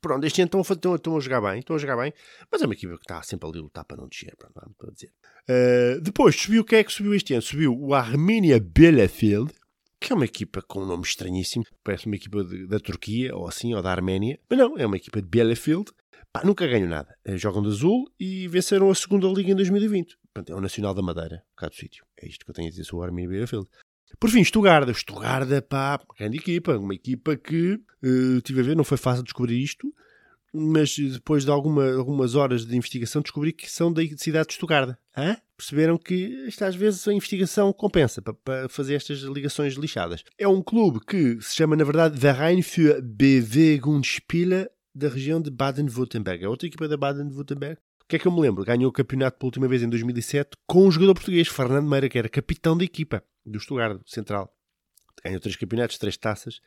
Pronto, 0.00 0.24
este 0.24 0.40
ano 0.40 0.46
estão, 0.46 0.60
estão, 0.60 0.94
estão, 0.96 1.16
a 1.16 1.20
jogar 1.20 1.40
bem, 1.40 1.60
estão 1.60 1.76
a 1.76 1.78
jogar 1.78 1.96
bem, 1.96 2.12
mas 2.50 2.60
é 2.60 2.64
uma 2.64 2.74
equipa 2.74 2.94
que 2.94 3.04
está 3.04 3.22
sempre 3.22 3.48
ali 3.48 3.58
a 3.58 3.62
lutar 3.62 3.84
para 3.84 3.98
não 3.98 4.08
descer, 4.08 4.34
não 4.54 4.92
dizer. 4.92 5.12
Uh, 5.48 6.00
depois 6.00 6.34
subiu, 6.34 6.62
o 6.62 6.64
que 6.64 6.76
é 6.76 6.84
que 6.84 6.92
subiu 6.92 7.14
este 7.14 7.34
ano? 7.34 7.42
Subiu 7.42 7.76
o 7.78 7.94
Armenia 7.94 8.58
Bielefeld, 8.58 9.52
que 10.00 10.12
é 10.12 10.16
uma 10.16 10.24
equipa 10.24 10.60
com 10.62 10.82
um 10.82 10.86
nome 10.86 11.04
estranhíssimo, 11.04 11.64
parece 11.84 12.06
uma 12.06 12.16
equipa 12.16 12.42
de, 12.42 12.66
da 12.66 12.80
Turquia, 12.80 13.34
ou 13.36 13.46
assim, 13.46 13.74
ou 13.74 13.82
da 13.82 13.90
Arménia, 13.92 14.40
mas 14.50 14.58
não, 14.58 14.76
é 14.76 14.86
uma 14.86 14.96
equipa 14.96 15.22
de 15.22 15.28
Bielefeld, 15.28 15.92
Pá, 16.32 16.42
nunca 16.44 16.66
ganham 16.66 16.88
nada. 16.88 17.14
Eh, 17.26 17.36
jogam 17.36 17.62
de 17.62 17.68
azul 17.68 18.10
e 18.18 18.48
venceram 18.48 18.90
a 18.90 18.94
segunda 18.94 19.28
liga 19.28 19.52
em 19.52 19.54
2020. 19.54 20.16
Portanto, 20.32 20.50
é 20.50 20.56
o 20.56 20.62
Nacional 20.62 20.94
da 20.94 21.02
Madeira, 21.02 21.44
cá 21.54 21.68
do 21.68 21.74
sítio. 21.74 22.06
É 22.16 22.26
isto 22.26 22.46
que 22.46 22.50
eu 22.50 22.54
tenho 22.54 22.68
a 22.68 22.70
dizer 22.70 22.84
sobre 22.84 23.02
o 23.02 23.04
Arminia 23.04 23.28
Bielefeld. 23.28 23.68
Por 24.18 24.30
fim, 24.30 24.40
Estugarda. 24.40 24.92
Estugarda, 24.92 25.60
pá, 25.62 26.00
grande 26.18 26.38
equipa. 26.38 26.76
Uma 26.76 26.94
equipa 26.94 27.36
que, 27.36 27.80
uh, 28.02 28.40
tive 28.42 28.60
a 28.60 28.64
ver, 28.64 28.76
não 28.76 28.84
foi 28.84 28.96
fácil 28.96 29.22
descobrir 29.22 29.60
isto, 29.60 29.92
mas 30.52 30.96
depois 30.96 31.44
de 31.44 31.50
alguma, 31.50 31.92
algumas 31.94 32.34
horas 32.34 32.66
de 32.66 32.76
investigação 32.76 33.22
descobri 33.22 33.52
que 33.52 33.70
são 33.70 33.92
da 33.92 34.02
cidade 34.16 34.48
de 34.48 34.52
Estugarda. 34.52 34.98
Hã? 35.16 35.36
Perceberam 35.56 35.96
que 35.96 36.44
esta, 36.46 36.66
às 36.66 36.74
vezes 36.74 37.06
a 37.08 37.14
investigação 37.14 37.72
compensa 37.72 38.20
para, 38.20 38.34
para, 38.34 38.68
fazer 38.68 38.94
estas 38.94 39.20
ligações 39.20 39.74
lixadas. 39.74 40.22
É 40.36 40.46
um 40.46 40.62
clube 40.62 41.00
que 41.06 41.40
se 41.40 41.56
chama, 41.56 41.76
na 41.76 41.84
verdade, 41.84 42.18
Verein 42.18 42.62
für 42.62 43.00
Bewegungsspiele 43.00 44.68
da 44.94 45.08
região 45.08 45.40
de 45.40 45.50
Baden-Württemberg. 45.50 46.44
É 46.44 46.48
outra 46.48 46.66
equipa 46.66 46.86
da 46.86 46.96
Baden-Württemberg. 46.96 47.78
O 48.02 48.06
que 48.08 48.16
é 48.16 48.18
que 48.18 48.28
eu 48.28 48.32
me 48.32 48.40
lembro? 48.40 48.64
Ganhou 48.64 48.90
o 48.90 48.92
campeonato 48.92 49.38
pela 49.38 49.48
última 49.48 49.66
vez 49.66 49.82
em 49.82 49.88
2007 49.88 50.50
com 50.66 50.86
um 50.86 50.90
jogador 50.90 51.14
português, 51.14 51.48
Fernando 51.48 51.88
Meira, 51.88 52.10
que 52.10 52.18
era 52.18 52.28
capitão 52.28 52.76
da 52.76 52.84
equipa 52.84 53.24
do 53.44 53.60
Stuttgart 53.60 54.00
Central. 54.06 54.54
Ganhou 55.24 55.40
três 55.40 55.56
campeonatos, 55.56 55.98
três 55.98 56.16
taças 56.16 56.60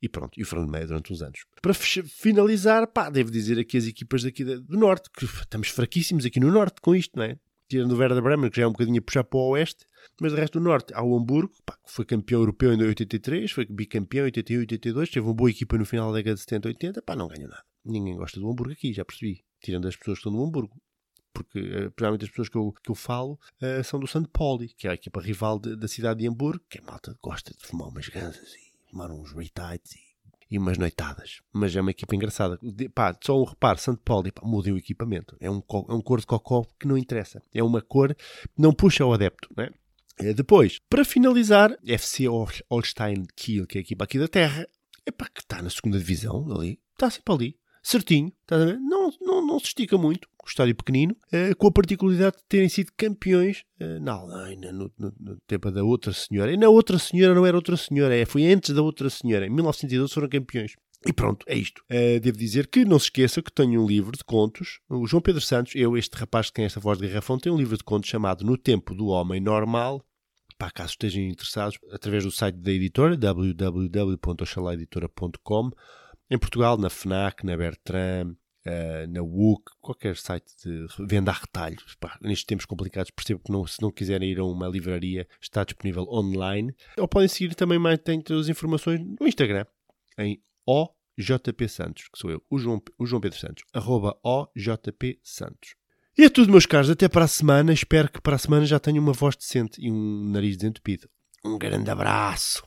e 0.00 0.08
pronto. 0.08 0.38
E 0.38 0.42
o 0.42 0.46
Fernando 0.46 0.70
Meira 0.70 0.86
durante 0.86 1.12
uns 1.12 1.22
anos. 1.22 1.44
Para 1.60 1.74
finalizar, 1.74 2.86
pá, 2.86 3.10
devo 3.10 3.30
dizer 3.30 3.58
aqui 3.58 3.76
as 3.76 3.86
equipas 3.86 4.22
daqui 4.22 4.44
do 4.44 4.78
Norte, 4.78 5.10
que 5.10 5.24
estamos 5.24 5.68
fraquíssimos 5.68 6.24
aqui 6.24 6.40
no 6.40 6.50
Norte 6.50 6.80
com 6.80 6.94
isto, 6.94 7.16
não 7.16 7.24
é? 7.24 7.38
Tirando 7.68 7.92
o 7.92 7.96
Werder 7.96 8.22
Bremen, 8.22 8.48
que 8.48 8.58
já 8.58 8.62
é 8.62 8.66
um 8.66 8.72
bocadinho 8.72 8.98
a 8.98 9.02
puxar 9.02 9.24
para 9.24 9.38
o 9.38 9.50
Oeste, 9.50 9.84
mas 10.20 10.32
de 10.32 10.38
resto 10.38 10.60
do 10.60 10.64
Norte, 10.64 10.94
há 10.94 11.02
o 11.02 11.16
Hamburgo, 11.16 11.52
pá, 11.64 11.76
que 11.84 11.92
foi 11.92 12.04
campeão 12.04 12.40
europeu 12.40 12.72
em 12.72 12.80
83, 12.80 13.50
foi 13.50 13.66
bicampeão 13.66 14.22
em 14.22 14.26
81 14.26 14.58
e 14.58 14.60
82, 14.60 15.10
teve 15.10 15.26
uma 15.26 15.34
boa 15.34 15.50
equipa 15.50 15.76
no 15.76 15.84
final 15.84 16.12
da 16.12 16.18
década 16.18 16.34
de 16.36 16.40
70 16.42 16.68
e 16.68 16.70
80, 16.70 17.02
pá, 17.02 17.16
não 17.16 17.26
ganhou 17.26 17.48
nada. 17.48 17.64
Ninguém 17.84 18.16
gosta 18.16 18.38
do 18.38 18.48
Hamburgo 18.48 18.72
aqui, 18.72 18.92
já 18.92 19.04
percebi. 19.04 19.44
Tirando 19.60 19.88
as 19.88 19.96
pessoas 19.96 20.18
que 20.18 20.28
estão 20.28 20.32
no 20.32 20.46
Hamburgo. 20.46 20.80
Porque, 21.36 21.60
uh, 21.60 21.92
geralmente, 21.98 22.24
as 22.24 22.30
pessoas 22.30 22.48
que 22.48 22.56
eu, 22.56 22.72
que 22.82 22.90
eu 22.90 22.94
falo 22.94 23.38
uh, 23.62 23.84
são 23.84 24.00
do 24.00 24.06
St. 24.06 24.26
Pauli, 24.32 24.68
que 24.68 24.88
é 24.88 24.90
a 24.90 24.94
equipa 24.94 25.20
rival 25.20 25.58
de, 25.58 25.76
da 25.76 25.86
cidade 25.86 26.20
de 26.20 26.28
Hamburgo, 26.28 26.64
que 26.68 26.78
é 26.78 26.80
malta 26.80 27.16
gosta 27.22 27.52
de 27.52 27.66
fumar 27.66 27.88
umas 27.88 28.08
gansas 28.08 28.54
e 28.54 28.90
tomar 28.90 29.10
uns 29.10 29.32
retites 29.32 29.94
e 29.96 30.06
e 30.50 30.58
umas 30.58 30.78
noitadas. 30.78 31.40
Mas 31.52 31.74
é 31.74 31.80
uma 31.80 31.90
equipa 31.90 32.14
engraçada. 32.14 32.58
De, 32.62 32.88
pá, 32.88 33.16
só 33.20 33.40
um 33.40 33.44
reparo, 33.44 33.78
Santo 33.78 34.00
Paulo, 34.04 34.32
pá, 34.32 34.42
o 34.44 34.76
equipamento. 34.76 35.36
É 35.40 35.50
um, 35.50 35.60
é 35.88 35.92
um 35.92 36.00
cor 36.00 36.20
de 36.20 36.26
cocó 36.26 36.64
que 36.78 36.86
não 36.86 36.96
interessa. 36.96 37.42
É 37.52 37.62
uma 37.62 37.82
cor 37.82 38.14
que 38.14 38.50
não 38.56 38.72
puxa 38.72 39.04
o 39.04 39.12
adepto, 39.12 39.48
né? 39.56 39.70
É, 40.18 40.32
depois, 40.32 40.78
para 40.88 41.04
finalizar, 41.04 41.76
FC 41.84 42.26
Holstein 42.70 43.26
Kiel, 43.34 43.66
que 43.66 43.76
é 43.76 43.80
a 43.80 43.82
equipa 43.82 44.04
aqui 44.04 44.18
da 44.18 44.28
Terra, 44.28 44.66
é 45.04 45.10
pá, 45.10 45.28
que 45.28 45.40
está 45.40 45.60
na 45.60 45.68
segunda 45.68 45.98
divisão 45.98 46.50
ali, 46.52 46.80
está 46.92 47.10
sempre 47.10 47.34
ali 47.34 47.56
certinho, 47.82 48.32
ver? 48.50 48.78
Não, 48.80 49.12
não, 49.20 49.46
não 49.46 49.58
se 49.60 49.66
estica 49.66 49.96
muito, 49.96 50.28
o 50.46 50.48
estádio 50.48 50.74
pequenino, 50.74 51.16
uh, 51.32 51.56
com 51.56 51.66
a 51.66 51.72
particularidade 51.72 52.36
de 52.36 52.44
terem 52.48 52.68
sido 52.68 52.92
campeões 52.96 53.64
uh, 53.80 54.00
na 54.00 54.12
Alemanha, 54.12 54.72
no, 54.72 54.92
no, 54.98 55.12
no, 55.18 55.36
tempo 55.46 55.70
da 55.70 55.82
outra 55.82 56.12
senhora. 56.12 56.52
E 56.52 56.56
na 56.56 56.68
outra 56.68 56.98
senhora 56.98 57.34
não 57.34 57.44
era 57.44 57.56
outra 57.56 57.76
senhora, 57.76 58.14
é, 58.14 58.24
foi 58.24 58.50
antes 58.52 58.74
da 58.74 58.82
outra 58.82 59.10
senhora. 59.10 59.46
Em 59.46 59.50
1912 59.50 60.14
foram 60.14 60.28
campeões. 60.28 60.74
E 61.06 61.12
pronto, 61.12 61.44
é 61.48 61.56
isto. 61.56 61.82
Uh, 61.90 62.20
devo 62.20 62.38
dizer 62.38 62.68
que 62.68 62.84
não 62.84 62.98
se 62.98 63.06
esqueça 63.06 63.42
que 63.42 63.52
tenho 63.52 63.82
um 63.82 63.86
livro 63.86 64.16
de 64.16 64.24
contos. 64.24 64.80
O 64.88 65.06
João 65.06 65.20
Pedro 65.20 65.40
Santos, 65.40 65.74
eu, 65.74 65.96
este 65.96 66.16
rapaz 66.16 66.48
que 66.48 66.54
tem 66.54 66.64
esta 66.64 66.80
voz 66.80 66.98
de 66.98 67.06
garrafão, 67.06 67.38
tem 67.38 67.52
um 67.52 67.56
livro 67.56 67.76
de 67.76 67.84
contos 67.84 68.08
chamado 68.08 68.44
No 68.44 68.56
Tempo 68.56 68.94
do 68.94 69.06
Homem 69.06 69.40
Normal. 69.40 70.02
Para 70.58 70.70
caso 70.70 70.92
estejam 70.92 71.22
interessados, 71.22 71.78
através 71.92 72.24
do 72.24 72.30
site 72.30 72.56
da 72.56 72.72
editora, 72.72 73.14
www.oxalaeditora.com 73.16 75.70
em 76.28 76.38
Portugal, 76.38 76.76
na 76.76 76.90
FNAC, 76.90 77.44
na 77.44 77.56
Bertrand, 77.56 78.34
uh, 78.66 79.06
na 79.08 79.22
WUC, 79.22 79.62
qualquer 79.80 80.16
site 80.16 80.52
de 80.64 80.86
venda 81.06 81.30
a 81.30 81.34
retalho. 81.34 81.76
Pá, 82.00 82.18
nestes 82.20 82.44
tempos 82.44 82.66
complicados, 82.66 83.10
percebo 83.10 83.40
que 83.44 83.52
não, 83.52 83.66
se 83.66 83.80
não 83.80 83.90
quiserem 83.90 84.30
ir 84.30 84.38
a 84.38 84.44
uma 84.44 84.68
livraria, 84.68 85.26
está 85.40 85.64
disponível 85.64 86.06
online. 86.10 86.74
Ou 86.98 87.08
podem 87.08 87.28
seguir 87.28 87.54
também 87.54 87.78
mais, 87.78 88.00
as 88.38 88.48
informações 88.48 89.00
no 89.00 89.26
Instagram, 89.26 89.64
em 90.18 90.42
OJP 90.66 91.68
Santos, 91.68 92.08
que 92.08 92.18
sou 92.18 92.30
eu, 92.30 92.42
o 92.50 92.58
João, 92.58 92.82
o 92.98 93.06
João 93.06 93.20
Pedro 93.20 93.38
Santos, 93.38 93.64
arroba 93.72 94.18
OJP 94.22 95.20
Santos. 95.22 95.76
E 96.18 96.24
é 96.24 96.30
tudo, 96.30 96.50
meus 96.50 96.64
caros. 96.64 96.88
Até 96.88 97.10
para 97.10 97.26
a 97.26 97.28
semana. 97.28 97.74
Espero 97.74 98.10
que 98.10 98.22
para 98.22 98.36
a 98.36 98.38
semana 98.38 98.64
já 98.64 98.80
tenha 98.80 98.98
uma 98.98 99.12
voz 99.12 99.36
decente 99.36 99.78
e 99.78 99.90
um 99.90 100.30
nariz 100.30 100.56
desentupido. 100.56 101.10
Um 101.44 101.58
grande 101.58 101.90
abraço. 101.90 102.66